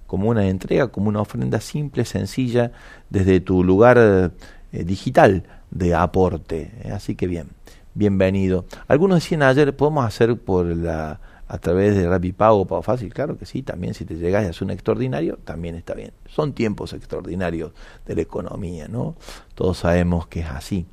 como 0.07 0.29
una 0.29 0.47
entrega, 0.47 0.87
como 0.87 1.09
una 1.09 1.21
ofrenda 1.21 1.59
simple, 1.59 2.05
sencilla, 2.05 2.71
desde 3.09 3.39
tu 3.39 3.63
lugar 3.63 3.97
eh, 3.97 4.83
digital 4.83 5.43
de 5.71 5.95
aporte. 5.95 6.71
¿eh? 6.83 6.91
Así 6.91 7.15
que 7.15 7.27
bien, 7.27 7.49
bienvenido. 7.93 8.65
Algunos 8.87 9.23
decían 9.23 9.43
ayer, 9.43 9.75
¿podemos 9.75 10.05
hacer 10.05 10.37
por 10.37 10.65
la 10.65 11.19
a 11.47 11.59
través 11.59 11.95
de 11.95 12.09
Rappi 12.09 12.31
Pago, 12.31 12.65
Pago 12.65 12.81
Fácil? 12.81 13.13
Claro 13.13 13.37
que 13.37 13.45
sí, 13.45 13.61
también 13.61 13.93
si 13.93 14.03
te 14.05 14.15
llegas 14.15 14.45
a 14.45 14.49
hacer 14.49 14.63
un 14.63 14.71
extraordinario, 14.71 15.37
también 15.43 15.75
está 15.75 15.93
bien. 15.93 16.11
Son 16.27 16.53
tiempos 16.53 16.93
extraordinarios 16.93 17.71
de 18.05 18.15
la 18.15 18.21
economía, 18.21 18.87
¿no? 18.87 19.15
Todos 19.53 19.77
sabemos 19.77 20.27
que 20.27 20.39
es 20.41 20.47
así. 20.47 20.87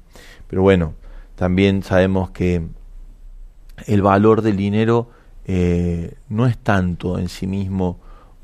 Pero 0.49 0.63
bueno, 0.63 0.95
también 1.37 1.83
sabemos 1.83 2.31
que 2.31 2.67
el 3.87 4.03
valor 4.03 4.43
del 4.43 4.57
dinero 4.57 5.09
eh, 5.45 6.15
no 6.29 6.47
es 6.47 6.59
tanto 6.59 7.19
en 7.19 7.29
sí 7.29 7.47
mismo 7.47 7.99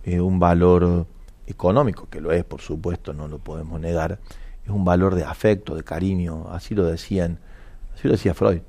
eh, 0.09 0.23
un 0.23 0.39
valor 0.39 1.07
económico, 1.47 2.09
que 2.09 2.23
lo 2.23 2.33
es, 2.33 2.43
por 2.43 2.63
supuesto, 2.63 3.13
no 3.13 3.29
lo 3.29 3.39
podemos 3.39 3.79
negar, 3.79 4.19
es 4.65 4.71
un 4.71 4.83
valor 4.83 5.15
de 5.15 5.25
afecto, 5.25 5.75
de 5.75 5.85
cariño, 5.85 6.47
así 6.51 6.75
lo 6.75 6.85
decían, 6.85 7.39
así 7.95 8.09
lo 8.09 8.13
decía 8.13 8.33
Freud. 8.33 8.63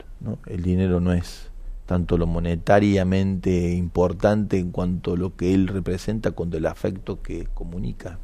El 0.48 0.64
dinero 0.64 1.00
no 1.00 1.14
es 1.14 1.50
tanto 1.86 2.18
lo 2.18 2.28
monetariamente 2.28 3.72
importante 3.72 4.60
en 4.60 4.72
cuanto 4.72 5.14
a 5.14 5.18
lo 5.18 5.38
que 5.38 5.54
él 5.54 5.68
representa 5.70 6.32
con 6.32 6.54
el 6.54 6.66
afecto 6.66 7.22
que 7.22 7.48
comunica. 7.54 8.20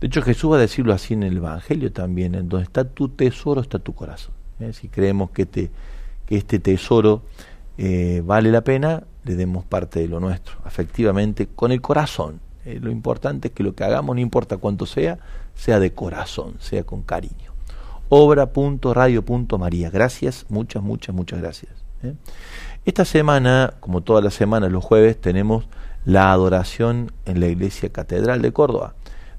De 0.00 0.06
hecho, 0.06 0.22
Jesús 0.22 0.52
va 0.52 0.56
a 0.56 0.60
decirlo 0.60 0.92
así 0.92 1.14
en 1.14 1.24
el 1.24 1.38
Evangelio 1.38 1.92
también, 1.92 2.36
en 2.36 2.48
donde 2.48 2.64
está 2.64 2.84
tu 2.84 3.08
tesoro 3.08 3.60
está 3.60 3.80
tu 3.80 3.94
corazón. 3.96 4.32
¿eh? 4.60 4.72
Si 4.72 4.88
creemos 4.88 5.32
que, 5.32 5.44
te, 5.44 5.70
que 6.26 6.36
este 6.36 6.60
tesoro 6.60 7.22
eh, 7.78 8.22
vale 8.24 8.50
la 8.50 8.62
pena, 8.62 9.04
le 9.24 9.36
demos 9.36 9.64
parte 9.64 10.00
de 10.00 10.08
lo 10.08 10.20
nuestro, 10.20 10.56
afectivamente, 10.64 11.46
con 11.46 11.72
el 11.72 11.80
corazón. 11.80 12.40
Eh, 12.64 12.78
lo 12.80 12.90
importante 12.90 13.48
es 13.48 13.54
que 13.54 13.62
lo 13.62 13.74
que 13.74 13.84
hagamos, 13.84 14.14
no 14.16 14.20
importa 14.20 14.56
cuánto 14.56 14.86
sea, 14.86 15.18
sea 15.54 15.80
de 15.80 15.92
corazón, 15.92 16.54
sea 16.58 16.84
con 16.84 17.02
cariño. 17.02 17.52
Obra.radio.maría. 18.08 19.90
Gracias, 19.90 20.46
muchas, 20.48 20.82
muchas, 20.82 21.14
muchas 21.14 21.40
gracias. 21.40 21.72
¿eh? 22.02 22.14
Esta 22.84 23.04
semana, 23.04 23.74
como 23.80 24.00
todas 24.00 24.24
las 24.24 24.34
semanas, 24.34 24.72
los 24.72 24.84
jueves, 24.84 25.20
tenemos 25.20 25.66
la 26.04 26.32
adoración 26.32 27.12
en 27.26 27.40
la 27.40 27.46
Iglesia 27.46 27.90
Catedral 27.90 28.42
de 28.42 28.52
Córdoba. 28.52 28.94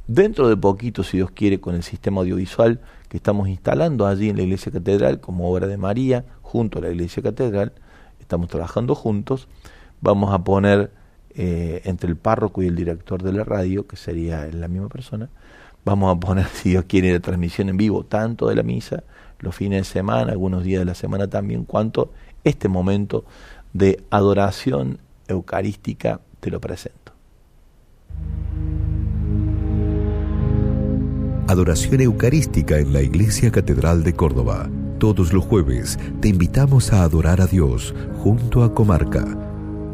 Dentro 0.07 0.47
de 0.47 0.57
poquito, 0.57 1.03
si 1.03 1.17
Dios 1.17 1.31
quiere, 1.31 1.59
con 1.59 1.75
el 1.75 1.83
sistema 1.83 2.21
audiovisual 2.21 2.79
que 3.07 3.17
estamos 3.17 3.47
instalando 3.49 4.07
allí 4.07 4.29
en 4.29 4.37
la 4.37 4.43
Iglesia 4.43 4.71
Catedral 4.71 5.19
como 5.19 5.51
obra 5.51 5.67
de 5.67 5.77
María, 5.77 6.25
junto 6.41 6.79
a 6.79 6.81
la 6.81 6.89
Iglesia 6.89 7.23
Catedral, 7.23 7.73
estamos 8.31 8.47
trabajando 8.47 8.95
juntos, 8.95 9.49
vamos 9.99 10.33
a 10.33 10.41
poner 10.41 10.89
eh, 11.35 11.81
entre 11.83 12.09
el 12.09 12.15
párroco 12.15 12.63
y 12.63 12.67
el 12.67 12.77
director 12.77 13.21
de 13.21 13.33
la 13.33 13.43
radio, 13.43 13.85
que 13.85 13.97
sería 13.97 14.47
la 14.47 14.69
misma 14.69 14.87
persona, 14.87 15.27
vamos 15.83 16.15
a 16.15 16.17
poner, 16.17 16.45
si 16.53 16.69
Dios 16.69 16.85
quiere, 16.87 17.11
la 17.11 17.19
transmisión 17.19 17.67
en 17.67 17.75
vivo, 17.75 18.05
tanto 18.05 18.47
de 18.47 18.55
la 18.55 18.63
misa, 18.63 19.03
los 19.39 19.53
fines 19.53 19.79
de 19.79 19.83
semana, 19.83 20.31
algunos 20.31 20.63
días 20.63 20.79
de 20.79 20.85
la 20.85 20.95
semana 20.95 21.27
también, 21.27 21.65
cuanto 21.65 22.13
este 22.45 22.69
momento 22.69 23.25
de 23.73 24.01
adoración 24.11 24.99
eucarística 25.27 26.21
te 26.39 26.51
lo 26.51 26.61
presento. 26.61 27.11
Adoración 31.47 31.99
Eucarística 31.99 32.77
en 32.77 32.93
la 32.93 33.01
Iglesia 33.01 33.51
Catedral 33.51 34.05
de 34.05 34.13
Córdoba. 34.13 34.69
Todos 35.01 35.33
los 35.33 35.43
jueves 35.43 35.97
te 36.21 36.27
invitamos 36.27 36.93
a 36.93 37.01
adorar 37.01 37.41
a 37.41 37.47
Dios 37.47 37.95
junto 38.19 38.63
a 38.63 38.75
Comarca, 38.75 39.25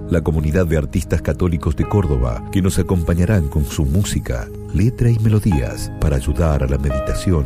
la 0.10 0.20
comunidad 0.20 0.66
de 0.66 0.78
artistas 0.78 1.22
católicos 1.22 1.78
de 1.78 1.88
Córdoba 1.88 2.44
que 2.52 2.62
nos 2.62 2.78
acompañarán 2.78 3.48
con 3.48 3.64
su 3.64 3.86
música, 3.86 4.50
letra 4.74 5.10
y 5.10 5.18
melodías 5.20 5.90
para 6.02 6.18
ayudar 6.18 6.62
a 6.62 6.68
la 6.68 6.78
meditación 6.78 7.46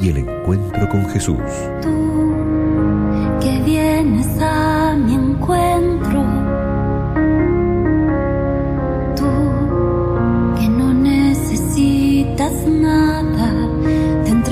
y 0.00 0.08
el 0.08 0.16
encuentro 0.16 0.88
con 0.88 1.08
Jesús. 1.10 1.38
Tú 1.80 2.34
que 3.40 3.62
vienes 3.64 4.26
a 4.40 4.96
mi 4.96 5.14
encuentro, 5.14 5.95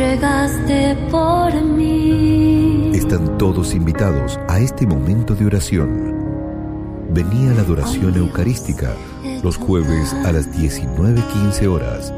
entregaste 0.04 0.96
por 1.10 1.54
mí. 1.62 2.90
Están 2.94 3.38
todos 3.38 3.74
invitados 3.74 4.38
a 4.48 4.60
este 4.60 4.86
momento 4.86 5.34
de 5.34 5.46
oración. 5.46 7.08
Venía 7.10 7.54
la 7.54 7.62
adoración 7.62 8.14
eucarística 8.16 8.94
los 9.42 9.56
jueves 9.56 10.12
a 10.24 10.32
las 10.32 10.50
19.15 10.50 11.66
horas 11.66 12.12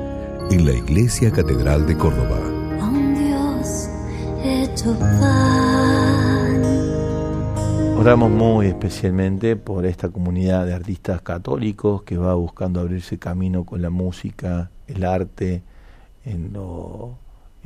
en 0.51 0.65
la 0.65 0.73
Iglesia 0.73 1.31
Catedral 1.31 1.87
de 1.87 1.97
Córdoba. 1.97 2.41
Oramos 7.99 8.31
muy 8.31 8.67
especialmente 8.67 9.57
por 9.57 9.87
esta 9.87 10.09
comunidad 10.09 10.67
de 10.67 10.75
artistas 10.75 11.21
católicos 11.23 12.03
que 12.03 12.17
va 12.17 12.35
buscando 12.35 12.81
abrirse 12.81 13.19
camino 13.19 13.65
con 13.65 13.83
la 13.83 13.91
música, 13.91 14.71
el 14.87 15.05
arte, 15.05 15.63
en 16.25 16.53
lo, 16.53 17.17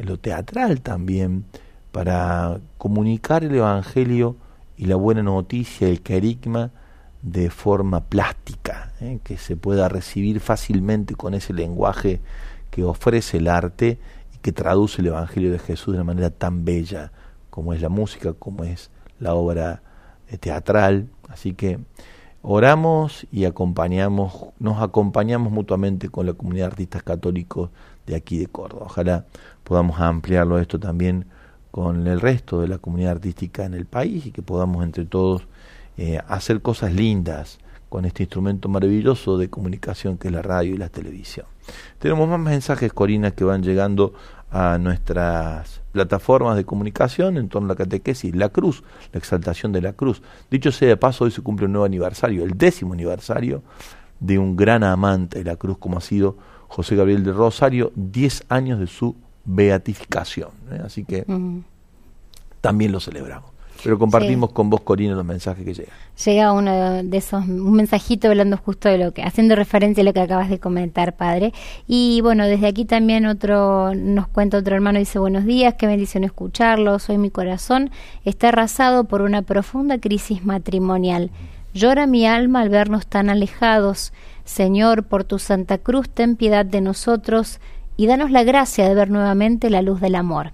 lo 0.04 0.18
teatral 0.18 0.80
también, 0.80 1.44
para 1.92 2.60
comunicar 2.78 3.44
el 3.44 3.54
Evangelio 3.54 4.36
y 4.76 4.86
la 4.86 4.96
buena 4.96 5.22
noticia, 5.22 5.88
el 5.88 6.02
querigma, 6.02 6.70
de 7.22 7.50
forma 7.50 8.04
plástica, 8.04 8.92
¿eh? 9.00 9.18
que 9.22 9.36
se 9.36 9.56
pueda 9.56 9.88
recibir 9.88 10.40
fácilmente 10.40 11.14
con 11.14 11.34
ese 11.34 11.52
lenguaje 11.52 12.20
que 12.70 12.84
ofrece 12.84 13.38
el 13.38 13.48
arte 13.48 13.98
y 14.34 14.38
que 14.38 14.52
traduce 14.52 15.02
el 15.02 15.08
Evangelio 15.08 15.52
de 15.52 15.58
Jesús 15.58 15.92
de 15.92 16.00
una 16.00 16.04
manera 16.04 16.30
tan 16.30 16.64
bella 16.64 17.12
como 17.50 17.74
es 17.74 17.82
la 17.82 17.88
música, 17.88 18.32
como 18.32 18.64
es 18.64 18.90
la 19.18 19.34
obra 19.34 19.82
eh, 20.28 20.38
teatral. 20.38 21.08
Así 21.28 21.52
que 21.52 21.78
oramos 22.42 23.26
y 23.30 23.44
acompañamos, 23.44 24.46
nos 24.58 24.80
acompañamos 24.80 25.52
mutuamente 25.52 26.08
con 26.08 26.26
la 26.26 26.32
comunidad 26.32 26.66
de 26.66 26.72
artistas 26.72 27.02
católicos 27.02 27.70
de 28.06 28.16
aquí 28.16 28.38
de 28.38 28.46
Córdoba. 28.46 28.86
Ojalá 28.86 29.26
podamos 29.70 30.00
ampliarlo 30.00 30.58
esto 30.58 30.80
también 30.80 31.26
con 31.70 32.08
el 32.08 32.20
resto 32.20 32.60
de 32.60 32.66
la 32.66 32.78
comunidad 32.78 33.12
artística 33.12 33.64
en 33.64 33.74
el 33.74 33.86
país 33.86 34.26
y 34.26 34.32
que 34.32 34.42
podamos 34.42 34.82
entre 34.82 35.04
todos 35.04 35.46
eh, 35.96 36.18
hacer 36.26 36.60
cosas 36.60 36.92
lindas 36.92 37.60
con 37.88 38.04
este 38.04 38.24
instrumento 38.24 38.68
maravilloso 38.68 39.38
de 39.38 39.48
comunicación 39.48 40.18
que 40.18 40.26
es 40.26 40.34
la 40.34 40.42
radio 40.42 40.74
y 40.74 40.76
la 40.76 40.88
televisión. 40.88 41.46
Tenemos 42.00 42.28
más 42.28 42.40
mensajes, 42.40 42.92
Corina, 42.92 43.30
que 43.30 43.44
van 43.44 43.62
llegando 43.62 44.12
a 44.50 44.76
nuestras 44.78 45.82
plataformas 45.92 46.56
de 46.56 46.64
comunicación 46.64 47.36
en 47.36 47.48
torno 47.48 47.66
a 47.66 47.74
la 47.74 47.76
catequesis, 47.76 48.34
la 48.34 48.48
cruz, 48.48 48.82
la 49.12 49.18
exaltación 49.20 49.70
de 49.70 49.82
la 49.82 49.92
cruz. 49.92 50.20
Dicho 50.50 50.72
sea 50.72 50.88
de 50.88 50.96
paso, 50.96 51.26
hoy 51.26 51.30
se 51.30 51.42
cumple 51.42 51.66
un 51.66 51.72
nuevo 51.74 51.84
aniversario, 51.84 52.42
el 52.42 52.58
décimo 52.58 52.94
aniversario 52.94 53.62
de 54.18 54.36
un 54.36 54.56
gran 54.56 54.82
amante 54.82 55.38
de 55.38 55.44
la 55.44 55.54
cruz 55.54 55.78
como 55.78 55.98
ha 55.98 56.00
sido 56.00 56.36
José 56.66 56.96
Gabriel 56.96 57.22
de 57.22 57.32
Rosario, 57.32 57.92
diez 57.94 58.42
años 58.48 58.80
de 58.80 58.88
su 58.88 59.14
beatificación. 59.54 60.50
¿eh? 60.72 60.80
Así 60.84 61.04
que 61.04 61.24
también 62.60 62.92
lo 62.92 63.00
celebramos. 63.00 63.50
Pero 63.82 63.98
compartimos 63.98 64.52
con 64.52 64.68
vos, 64.68 64.82
Corina, 64.82 65.14
los 65.14 65.24
mensajes 65.24 65.64
que 65.64 65.72
llegan. 65.72 65.94
Llega 66.24 66.52
uno 66.52 67.02
de 67.02 67.16
esos, 67.16 67.46
un 67.46 67.72
mensajito 67.72 68.28
hablando 68.28 68.58
justo 68.58 68.90
de 68.90 68.98
lo 68.98 69.12
que, 69.12 69.22
haciendo 69.22 69.56
referencia 69.56 70.02
a 70.02 70.04
lo 70.04 70.12
que 70.12 70.20
acabas 70.20 70.50
de 70.50 70.58
comentar, 70.58 71.16
padre. 71.16 71.54
Y 71.86 72.20
bueno, 72.20 72.46
desde 72.46 72.66
aquí 72.66 72.84
también 72.84 73.24
otro, 73.24 73.94
nos 73.94 74.28
cuenta 74.28 74.58
otro 74.58 74.74
hermano, 74.74 74.98
dice, 74.98 75.18
buenos 75.18 75.46
días, 75.46 75.74
qué 75.78 75.86
bendición 75.86 76.24
escucharlo, 76.24 76.98
soy 76.98 77.16
mi 77.16 77.30
corazón, 77.30 77.90
está 78.24 78.48
arrasado 78.48 79.04
por 79.04 79.22
una 79.22 79.42
profunda 79.42 79.98
crisis 79.98 80.44
matrimonial. 80.44 81.30
Llora 81.72 82.06
mi 82.06 82.26
alma 82.26 82.60
al 82.60 82.68
vernos 82.68 83.06
tan 83.06 83.30
alejados. 83.30 84.12
Señor, 84.44 85.04
por 85.04 85.24
tu 85.24 85.38
Santa 85.38 85.78
Cruz, 85.78 86.10
ten 86.10 86.36
piedad 86.36 86.66
de 86.66 86.80
nosotros 86.80 87.60
y 88.00 88.06
danos 88.06 88.30
la 88.30 88.44
gracia 88.44 88.88
de 88.88 88.94
ver 88.94 89.10
nuevamente 89.10 89.68
la 89.68 89.82
luz 89.82 90.00
del 90.00 90.14
amor. 90.14 90.52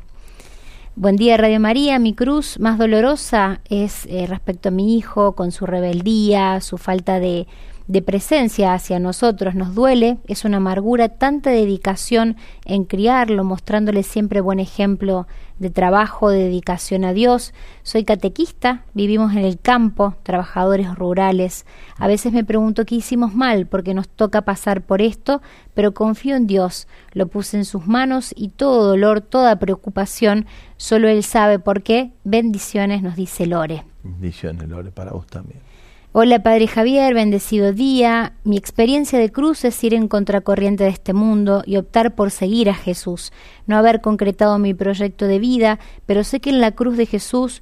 Buen 0.96 1.14
día, 1.14 1.36
Radio 1.36 1.60
María. 1.60 2.00
Mi 2.00 2.12
cruz 2.12 2.58
más 2.58 2.76
dolorosa 2.76 3.60
es 3.68 4.04
eh, 4.06 4.26
respecto 4.26 4.70
a 4.70 4.72
mi 4.72 4.96
hijo, 4.96 5.36
con 5.36 5.52
su 5.52 5.64
rebeldía, 5.64 6.60
su 6.60 6.76
falta 6.76 7.20
de, 7.20 7.46
de 7.86 8.02
presencia 8.02 8.74
hacia 8.74 8.98
nosotros. 8.98 9.54
Nos 9.54 9.74
duele, 9.74 10.18
es 10.26 10.44
una 10.44 10.58
amargura, 10.58 11.08
tanta 11.08 11.50
dedicación 11.50 12.36
en 12.64 12.84
criarlo, 12.84 13.44
mostrándole 13.44 14.02
siempre 14.02 14.40
buen 14.40 14.60
ejemplo 14.60 15.26
de 15.58 15.70
trabajo, 15.70 16.28
de 16.28 16.44
dedicación 16.44 17.04
a 17.04 17.12
Dios. 17.12 17.54
Soy 17.82 18.04
catequista, 18.04 18.84
vivimos 18.94 19.32
en 19.32 19.44
el 19.44 19.58
campo, 19.58 20.14
trabajadores 20.22 20.94
rurales. 20.94 21.64
A 21.96 22.06
veces 22.06 22.32
me 22.32 22.44
pregunto 22.44 22.84
qué 22.84 22.96
hicimos 22.96 23.34
mal 23.34 23.66
porque 23.66 23.94
nos 23.94 24.08
toca 24.08 24.42
pasar 24.42 24.82
por 24.82 25.00
esto, 25.00 25.40
pero 25.74 25.94
confío 25.94 26.36
en 26.36 26.46
Dios. 26.46 26.88
Lo 27.12 27.28
puse 27.28 27.56
en 27.56 27.64
sus 27.64 27.86
manos 27.86 28.32
y 28.36 28.48
todo 28.48 28.86
dolor, 28.86 29.20
toda 29.20 29.58
preocupación, 29.58 30.46
solo 30.76 31.08
Él 31.08 31.22
sabe 31.22 31.58
por 31.58 31.82
qué. 31.82 32.12
Bendiciones, 32.24 33.02
nos 33.02 33.16
dice 33.16 33.46
Lore. 33.46 33.84
Bendiciones, 34.02 34.68
Lore, 34.68 34.90
para 34.90 35.12
vos 35.12 35.26
también. 35.26 35.65
Hola 36.18 36.42
Padre 36.42 36.66
Javier, 36.66 37.12
bendecido 37.12 37.74
día. 37.74 38.32
Mi 38.42 38.56
experiencia 38.56 39.18
de 39.18 39.30
cruz 39.30 39.66
es 39.66 39.84
ir 39.84 39.92
en 39.92 40.08
contracorriente 40.08 40.84
de 40.84 40.88
este 40.88 41.12
mundo 41.12 41.62
y 41.66 41.76
optar 41.76 42.14
por 42.14 42.30
seguir 42.30 42.70
a 42.70 42.74
Jesús. 42.74 43.34
No 43.66 43.76
haber 43.76 44.00
concretado 44.00 44.58
mi 44.58 44.72
proyecto 44.72 45.26
de 45.26 45.38
vida, 45.38 45.78
pero 46.06 46.24
sé 46.24 46.40
que 46.40 46.48
en 46.48 46.62
la 46.62 46.70
cruz 46.72 46.96
de 46.96 47.04
Jesús, 47.04 47.60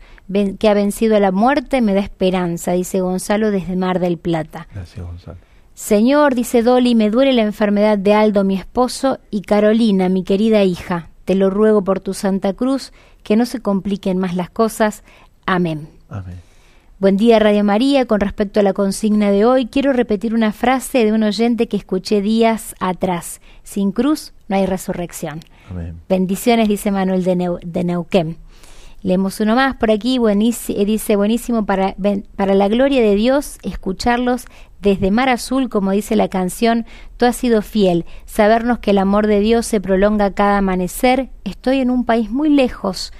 que 0.60 0.68
ha 0.68 0.74
vencido 0.74 1.16
a 1.16 1.18
la 1.18 1.32
muerte, 1.32 1.80
me 1.80 1.94
da 1.94 2.00
esperanza, 2.00 2.70
dice 2.70 3.00
Gonzalo 3.00 3.50
desde 3.50 3.74
Mar 3.74 3.98
del 3.98 4.18
Plata. 4.18 4.68
Gracias, 4.72 5.04
Gonzalo. 5.04 5.38
Señor, 5.74 6.36
dice 6.36 6.62
Dolly, 6.62 6.94
me 6.94 7.10
duele 7.10 7.32
la 7.32 7.42
enfermedad 7.42 7.98
de 7.98 8.14
Aldo, 8.14 8.44
mi 8.44 8.54
esposo, 8.54 9.18
y 9.32 9.42
Carolina, 9.42 10.08
mi 10.08 10.22
querida 10.22 10.62
hija. 10.62 11.10
Te 11.24 11.34
lo 11.34 11.50
ruego 11.50 11.82
por 11.82 11.98
tu 11.98 12.14
Santa 12.14 12.52
Cruz, 12.52 12.92
que 13.24 13.34
no 13.34 13.46
se 13.46 13.58
compliquen 13.58 14.18
más 14.18 14.36
las 14.36 14.50
cosas. 14.50 15.02
Amén. 15.44 15.88
Amén. 16.08 16.53
Buen 17.00 17.16
día 17.16 17.40
Radio 17.40 17.64
María, 17.64 18.06
con 18.06 18.20
respecto 18.20 18.60
a 18.60 18.62
la 18.62 18.72
consigna 18.72 19.32
de 19.32 19.44
hoy, 19.44 19.66
quiero 19.66 19.92
repetir 19.92 20.32
una 20.32 20.52
frase 20.52 21.04
de 21.04 21.12
un 21.12 21.24
oyente 21.24 21.66
que 21.66 21.76
escuché 21.76 22.20
días 22.20 22.76
atrás. 22.78 23.40
Sin 23.64 23.90
cruz 23.90 24.32
no 24.46 24.54
hay 24.54 24.66
resurrección. 24.66 25.40
Amén. 25.68 26.00
Bendiciones, 26.08 26.68
dice 26.68 26.92
Manuel 26.92 27.24
de, 27.24 27.34
Neu 27.34 27.58
de 27.66 27.82
Neuquén. 27.82 28.36
Leemos 29.02 29.40
uno 29.40 29.56
más 29.56 29.74
por 29.74 29.90
aquí, 29.90 30.18
buenísimo, 30.18 30.84
dice 30.84 31.16
buenísimo 31.16 31.66
para, 31.66 31.96
para 32.36 32.54
la 32.54 32.68
gloria 32.68 33.02
de 33.02 33.16
Dios 33.16 33.58
escucharlos 33.64 34.46
desde 34.80 35.10
Mar 35.10 35.28
Azul, 35.28 35.68
como 35.68 35.90
dice 35.90 36.14
la 36.14 36.28
canción, 36.28 36.86
tú 37.16 37.26
has 37.26 37.34
sido 37.34 37.60
fiel, 37.60 38.04
sabernos 38.24 38.78
que 38.78 38.92
el 38.92 38.98
amor 38.98 39.26
de 39.26 39.40
Dios 39.40 39.66
se 39.66 39.80
prolonga 39.80 40.32
cada 40.32 40.58
amanecer, 40.58 41.30
estoy 41.44 41.80
en 41.80 41.90
un 41.90 42.04
país 42.04 42.30
muy 42.30 42.50
lejos, 42.50 43.12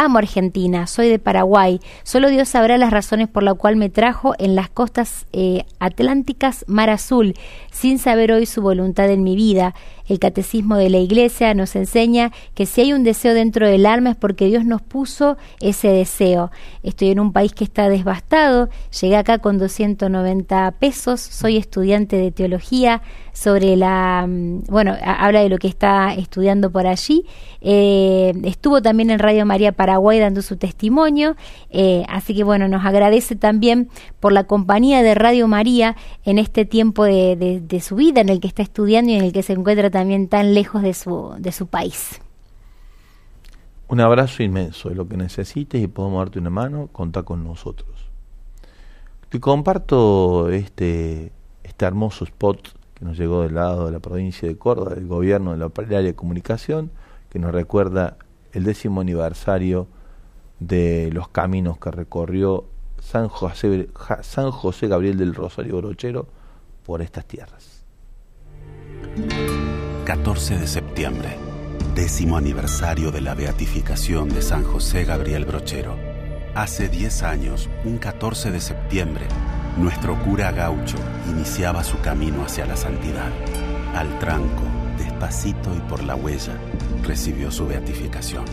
Amo 0.00 0.18
Argentina, 0.18 0.86
soy 0.86 1.08
de 1.08 1.18
Paraguay. 1.18 1.80
Solo 2.04 2.30
Dios 2.30 2.50
sabrá 2.50 2.78
las 2.78 2.92
razones 2.92 3.26
por 3.26 3.42
las 3.42 3.54
cuales 3.54 3.80
me 3.80 3.90
trajo 3.90 4.32
en 4.38 4.54
las 4.54 4.70
costas 4.70 5.26
eh, 5.32 5.64
atlánticas 5.80 6.64
Mar 6.68 6.88
Azul, 6.88 7.34
sin 7.72 7.98
saber 7.98 8.30
hoy 8.30 8.46
su 8.46 8.62
voluntad 8.62 9.10
en 9.10 9.24
mi 9.24 9.34
vida. 9.34 9.74
El 10.08 10.18
catecismo 10.18 10.76
de 10.76 10.90
la 10.90 10.98
Iglesia 10.98 11.54
nos 11.54 11.76
enseña 11.76 12.32
que 12.54 12.66
si 12.66 12.80
hay 12.80 12.92
un 12.92 13.04
deseo 13.04 13.34
dentro 13.34 13.68
del 13.68 13.86
alma 13.86 14.10
es 14.10 14.16
porque 14.16 14.46
Dios 14.46 14.64
nos 14.64 14.82
puso 14.82 15.36
ese 15.60 15.88
deseo. 15.88 16.50
Estoy 16.82 17.10
en 17.10 17.20
un 17.20 17.32
país 17.32 17.52
que 17.52 17.64
está 17.64 17.88
devastado, 17.88 18.70
llegué 19.00 19.16
acá 19.16 19.38
con 19.38 19.58
290 19.58 20.72
pesos, 20.72 21.20
soy 21.20 21.56
estudiante 21.56 22.16
de 22.16 22.32
teología 22.32 23.02
sobre 23.38 23.76
la, 23.76 24.26
mm, 24.26 24.64
bueno, 24.68 24.96
habla 25.00 25.42
de 25.42 25.48
lo 25.48 25.58
que 25.58 25.68
está 25.68 26.12
estudiando 26.14 26.72
por 26.72 26.88
allí. 26.88 27.24
Eh, 27.60 28.32
estuvo 28.42 28.82
también 28.82 29.10
en 29.10 29.20
Radio 29.20 29.46
María 29.46 29.70
Paraguay 29.72 30.18
dando 30.18 30.42
su 30.42 30.56
testimonio, 30.56 31.36
eh, 31.70 32.04
así 32.08 32.34
que 32.34 32.42
bueno, 32.42 32.66
nos 32.66 32.84
agradece 32.84 33.36
también 33.36 33.90
por 34.18 34.32
la 34.32 34.44
compañía 34.44 35.02
de 35.02 35.14
Radio 35.14 35.46
María 35.46 35.96
en 36.24 36.38
este 36.38 36.64
tiempo 36.64 37.04
de, 37.04 37.60
de 37.62 37.80
su 37.80 37.94
vida 37.94 38.20
en 38.20 38.28
el 38.28 38.40
que 38.40 38.48
está 38.48 38.62
estudiando 38.62 39.12
y 39.12 39.14
en 39.14 39.24
el 39.24 39.32
que 39.32 39.44
se 39.44 39.52
encuentra 39.52 39.90
también 39.98 40.28
tan 40.28 40.54
lejos 40.54 40.80
de 40.82 40.94
su, 40.94 41.34
de 41.40 41.50
su 41.50 41.66
país. 41.66 42.20
Un 43.88 44.00
abrazo 44.00 44.44
inmenso, 44.44 44.90
de 44.90 44.94
lo 44.94 45.08
que 45.08 45.16
necesites 45.16 45.82
y 45.82 45.88
podemos 45.88 46.20
darte 46.20 46.38
una 46.38 46.50
mano, 46.50 46.88
contá 46.92 47.24
con 47.24 47.42
nosotros. 47.42 48.08
Te 49.28 49.40
comparto 49.40 50.50
este, 50.50 51.32
este 51.64 51.84
hermoso 51.84 52.24
spot 52.24 52.68
que 52.94 53.04
nos 53.04 53.18
llegó 53.18 53.42
del 53.42 53.56
lado 53.56 53.86
de 53.86 53.92
la 53.92 53.98
provincia 53.98 54.46
de 54.46 54.56
Córdoba, 54.56 54.94
del 54.94 55.08
gobierno 55.08 55.50
de 55.50 55.58
la 55.58 55.68
área 55.76 56.00
de 56.00 56.14
comunicación, 56.14 56.92
que 57.28 57.40
nos 57.40 57.50
recuerda 57.50 58.18
el 58.52 58.62
décimo 58.62 59.00
aniversario 59.00 59.88
de 60.60 61.10
los 61.12 61.28
caminos 61.28 61.78
que 61.78 61.90
recorrió 61.90 62.66
San 63.00 63.26
José, 63.26 63.88
San 64.22 64.52
José 64.52 64.86
Gabriel 64.86 65.18
del 65.18 65.34
Rosario 65.34 65.78
Brochero 65.78 66.28
por 66.84 67.02
estas 67.02 67.24
tierras. 67.26 67.84
14 70.08 70.56
de 70.56 70.66
septiembre, 70.66 71.36
décimo 71.94 72.38
aniversario 72.38 73.10
de 73.10 73.20
la 73.20 73.34
beatificación 73.34 74.30
de 74.30 74.40
San 74.40 74.64
José 74.64 75.04
Gabriel 75.04 75.44
Brochero. 75.44 75.98
Hace 76.54 76.88
10 76.88 77.22
años, 77.24 77.68
un 77.84 77.98
14 77.98 78.50
de 78.50 78.58
septiembre, 78.58 79.26
nuestro 79.76 80.18
cura 80.24 80.50
gaucho 80.50 80.96
iniciaba 81.28 81.84
su 81.84 82.00
camino 82.00 82.42
hacia 82.42 82.64
la 82.64 82.74
santidad. 82.74 83.30
Al 83.94 84.18
tranco, 84.18 84.62
despacito 84.96 85.74
y 85.76 85.80
por 85.80 86.02
la 86.02 86.14
huella, 86.14 86.54
recibió 87.02 87.50
su 87.50 87.66
beatificación. 87.66 88.46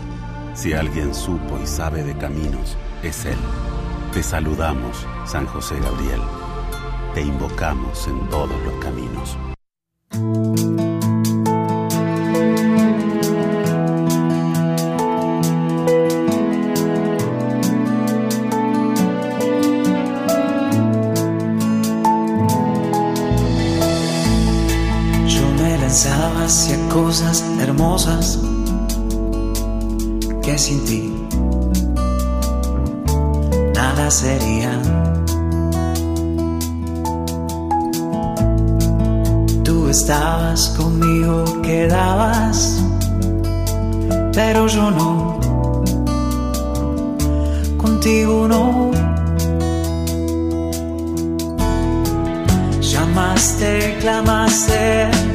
Si 0.56 0.74
alguien 0.74 1.16
supo 1.16 1.58
y 1.64 1.68
sabe 1.68 2.04
de 2.04 2.18
caminos, 2.18 2.76
es 3.02 3.24
Él. 3.24 3.38
Te 4.12 4.24
saludamos, 4.24 5.08
San 5.26 5.46
José 5.46 5.76
Gabriel. 5.80 6.20
Te 7.14 7.22
invocamos 7.22 8.10
en 8.10 8.30
todos 8.30 8.62
los 8.66 8.74
caminos. 8.84 9.38
Cosas 26.94 27.44
hermosas 27.60 28.40
que 30.44 30.56
sin 30.60 30.86
ti 30.86 31.12
nada 33.74 34.12
sería. 34.12 34.80
Tú 39.64 39.90
estabas 39.90 40.70
conmigo, 40.78 41.46
quedabas, 41.64 42.80
pero 44.32 44.68
yo 44.68 44.92
no. 44.92 45.40
Contigo 47.78 48.48
no. 48.48 48.92
Llamaste, 52.82 53.98
clamaste 54.00 55.35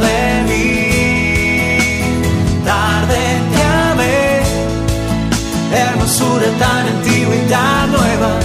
hermosura 6.21 6.47
tan 6.59 6.87
antigua 6.87 7.35
y 7.35 7.49
tan 7.49 7.91
nueva. 7.91 8.39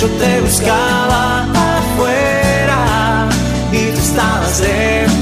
Yo 0.00 0.08
te 0.08 0.40
buscaba 0.40 1.42
afuera 1.42 3.28
y 3.72 3.90
tú 3.92 4.00
estabas 4.00 4.60
dentro, 4.60 5.13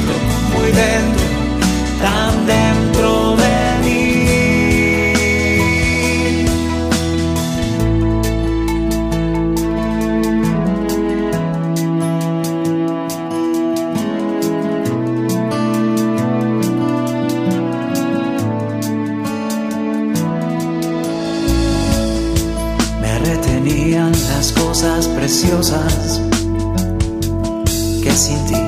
que 28.02 28.12
sin 28.12 28.44
ti 28.44 28.60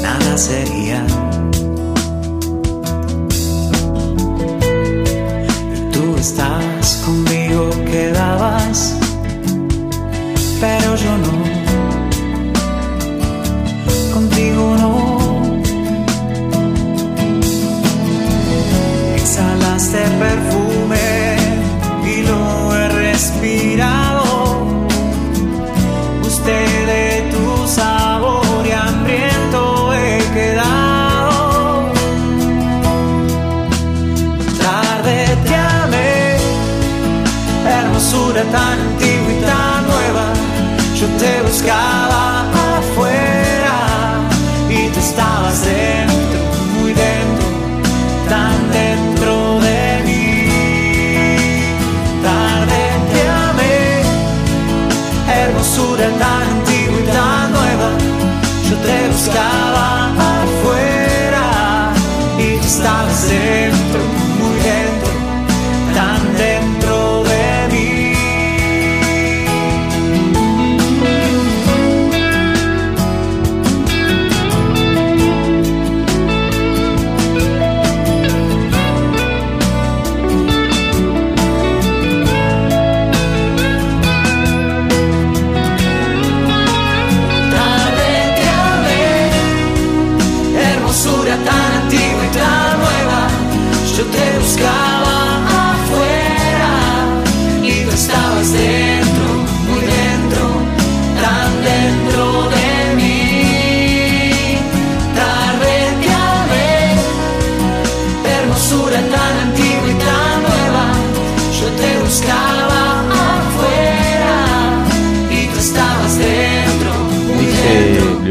nada 0.00 0.38
sería. 0.38 1.04
Y 5.74 5.90
tú 5.90 6.16
estabas 6.20 7.02
conmigo, 7.04 7.68
quedabas, 7.90 8.94
pero 10.60 10.94
yo 10.94 11.18
no. 11.18 11.39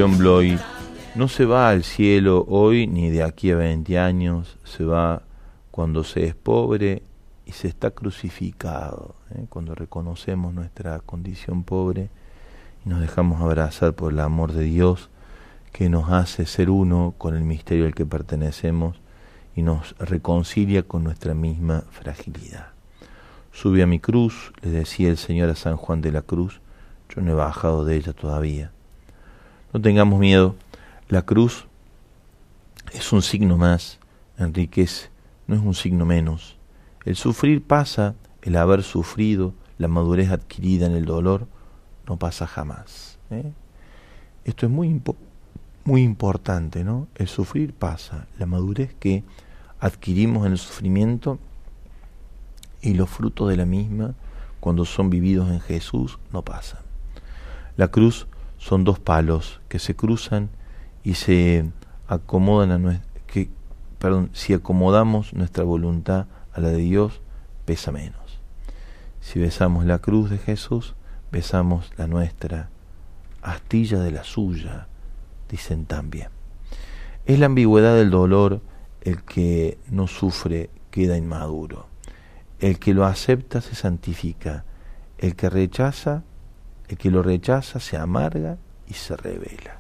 Bloy, 0.08 0.58
no 1.16 1.28
se 1.28 1.44
va 1.44 1.70
al 1.70 1.84
cielo 1.84 2.46
hoy 2.48 2.88
ni 2.88 3.10
de 3.10 3.22
aquí 3.22 3.52
a 3.52 3.58
20 3.58 4.00
años, 4.00 4.58
se 4.64 4.86
va 4.86 5.24
cuando 5.72 6.06
se 6.06 6.24
es 6.26 6.36
pobre 6.36 7.04
y 7.46 7.52
se 7.52 7.68
está 7.68 7.92
crucificado, 7.92 9.16
¿eh? 9.36 9.46
cuando 9.50 9.76
reconocemos 9.76 10.54
nuestra 10.54 11.00
condición 11.00 11.64
pobre 11.64 12.10
y 12.86 12.90
nos 12.90 13.02
dejamos 13.02 13.42
abrazar 13.42 13.94
por 13.94 14.14
el 14.14 14.22
amor 14.22 14.54
de 14.54 14.64
Dios 14.64 15.10
que 15.74 15.90
nos 15.90 16.10
hace 16.10 16.46
ser 16.46 16.70
uno 16.70 17.14
con 17.18 17.36
el 17.36 17.44
misterio 17.44 17.86
al 17.86 17.94
que 17.94 18.06
pertenecemos 18.06 19.02
y 19.54 19.64
nos 19.64 19.98
reconcilia 19.98 20.84
con 20.84 21.04
nuestra 21.04 21.34
misma 21.34 21.84
fragilidad. 21.92 22.68
Sube 23.52 23.84
a 23.84 23.86
mi 23.86 24.00
cruz, 24.00 24.54
le 24.62 24.70
decía 24.70 25.10
el 25.10 25.18
Señor 25.18 25.50
a 25.50 25.56
San 25.56 25.76
Juan 25.76 26.00
de 26.00 26.14
la 26.14 26.22
Cruz, 26.22 26.62
yo 27.14 27.22
no 27.22 27.32
he 27.32 27.36
bajado 27.36 27.84
de 27.84 27.98
ella 27.98 28.14
todavía. 28.14 28.72
No 29.72 29.80
tengamos 29.80 30.20
miedo, 30.20 30.56
la 31.10 31.22
cruz 31.22 31.68
es 32.94 33.14
un 33.14 33.22
signo 33.22 33.56
más, 33.56 34.00
enriquece, 34.38 35.10
no 35.46 35.56
es 35.56 35.62
un 35.62 35.76
signo 35.76 36.06
menos. 36.06 36.58
El 37.06 37.16
sufrir 37.16 37.64
pasa, 37.64 38.16
el 38.42 38.56
haber 38.56 38.82
sufrido, 38.82 39.54
la 39.78 39.88
madurez 39.88 40.32
adquirida 40.32 40.88
en 40.88 40.94
el 40.94 41.06
dolor, 41.06 41.48
no 42.08 42.18
pasa 42.18 42.48
jamás. 42.48 43.20
¿eh? 43.30 43.52
Esto 44.44 44.66
es 44.66 44.72
muy, 44.72 45.02
muy 45.84 46.02
importante, 46.02 46.84
¿no? 46.84 47.08
El 47.16 47.28
sufrir 47.28 47.74
pasa, 47.74 48.28
la 48.40 48.48
madurez 48.48 48.96
que 49.00 49.24
adquirimos 49.80 50.48
en 50.48 50.54
el 50.54 50.58
sufrimiento 50.58 51.38
y 52.82 52.96
los 52.96 53.10
frutos 53.10 53.50
de 53.50 53.58
la 53.58 53.66
misma, 53.66 54.16
cuando 54.60 54.84
son 54.86 55.12
vividos 55.12 55.50
en 55.50 55.60
Jesús, 55.60 56.18
no 56.34 56.42
pasan. 56.42 56.82
La 57.78 57.90
cruz 57.90 58.28
son 58.60 58.84
dos 58.84 59.00
palos 59.00 59.60
que 59.68 59.80
se 59.80 59.96
cruzan 59.96 60.50
y 61.04 61.16
se 61.16 61.72
acomodan 62.08 62.72
a 62.72 62.78
nuestra 62.78 63.10
que 63.26 63.50
perdón, 64.00 64.30
si 64.34 64.54
acomodamos 64.54 65.34
nuestra 65.34 65.64
voluntad 65.64 66.28
a 66.54 66.62
la 66.62 66.70
de 66.70 66.78
Dios, 66.78 67.22
pesa 67.66 67.92
menos. 67.92 68.40
Si 69.22 69.40
besamos 69.40 69.86
la 69.86 70.00
cruz 70.00 70.30
de 70.30 70.38
Jesús, 70.38 70.96
besamos 71.32 71.92
la 71.98 72.08
nuestra, 72.08 72.70
astilla 73.42 74.00
de 74.00 74.12
la 74.12 74.24
suya, 74.24 74.88
dicen 75.50 75.86
también. 75.86 76.30
Es 77.26 77.40
la 77.40 77.46
ambigüedad 77.46 77.96
del 77.96 78.10
dolor 78.10 78.62
el 79.02 79.24
que 79.24 79.78
no 79.92 80.08
sufre 80.08 80.70
queda 80.92 81.18
inmaduro. 81.18 81.88
El 82.60 82.80
que 82.80 82.94
lo 82.94 83.06
acepta 83.06 83.62
se 83.62 83.76
santifica. 83.76 84.66
El 85.18 85.36
que 85.36 85.50
rechaza, 85.50 86.24
el 86.90 86.98
que 86.98 87.12
lo 87.12 87.22
rechaza 87.22 87.80
se 87.80 87.98
amarga 87.98 88.58
y 88.88 88.96
se 88.96 89.16
revela. 89.16 89.80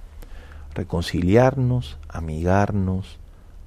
Reconciliarnos, 0.76 1.98
amigarnos, 2.08 3.18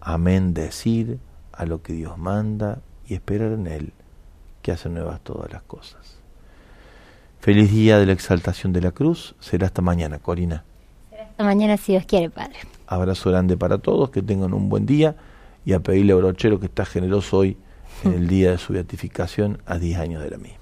amén 0.01 0.55
decir 0.55 1.19
a 1.53 1.67
lo 1.67 1.83
que 1.83 1.93
Dios 1.93 2.17
manda 2.17 2.79
y 3.07 3.15
esperar 3.15 3.53
en 3.53 3.67
Él, 3.67 3.93
que 4.63 4.73
hace 4.73 4.89
nuevas 4.89 5.21
todas 5.21 5.53
las 5.53 5.63
cosas. 5.63 6.23
Feliz 7.41 7.73
día 7.73 7.99
de 7.99 8.07
la 8.07 8.13
exaltación 8.13 8.73
de 8.73 8.81
la 8.81 8.93
cruz. 8.93 9.35
Será 9.41 9.67
hasta 9.67 9.83
mañana, 9.83 10.21
Corina. 10.21 10.63
Hasta 11.21 11.43
mañana, 11.43 11.77
si 11.77 11.93
Dios 11.93 12.05
quiere, 12.07 12.31
Padre. 12.31 12.55
Abrazo 12.87 13.31
grande 13.31 13.57
para 13.57 13.79
todos, 13.79 14.11
que 14.11 14.23
tengan 14.23 14.55
un 14.55 14.69
buen 14.69 14.87
día 14.87 15.17
y 15.65 15.73
a 15.73 15.81
pedirle 15.81 16.13
a 16.13 16.17
Brochero 16.17 16.61
que 16.61 16.67
está 16.67 16.85
generoso 16.85 17.39
hoy 17.39 17.57
en 18.05 18.13
el 18.13 18.29
día 18.29 18.53
de 18.53 18.59
su 18.59 18.73
beatificación 18.73 19.59
a 19.67 19.79
10 19.79 19.99
años 19.99 20.23
de 20.23 20.31
la 20.31 20.39
misma. 20.39 20.62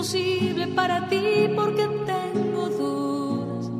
Imposible 0.00 0.66
para 0.68 1.08
ti, 1.10 1.50
¿por 1.54 1.76
qué 1.76 1.86
tengo 2.06 2.70
dudas? 2.70 3.70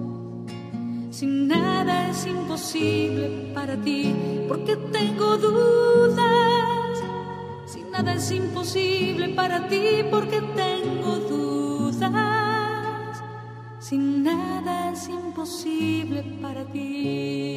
Si 1.10 1.24
nada 1.24 2.10
es 2.10 2.26
imposible 2.26 3.52
para 3.54 3.74
ti, 3.78 4.14
¿por 4.46 4.62
qué 4.66 4.76
tengo 4.76 5.38
dudas? 5.38 6.98
Si 7.64 7.82
nada 7.84 8.12
es 8.12 8.30
imposible 8.32 9.30
para 9.30 9.66
ti, 9.66 10.04
¿por 10.10 10.28
qué 10.28 10.42
tengo 10.54 11.16
dudas? 11.30 12.12
Si 13.78 13.96
nada 13.96 14.92
es 14.92 15.08
imposible 15.08 16.22
para 16.42 16.66
ti. 16.66 17.56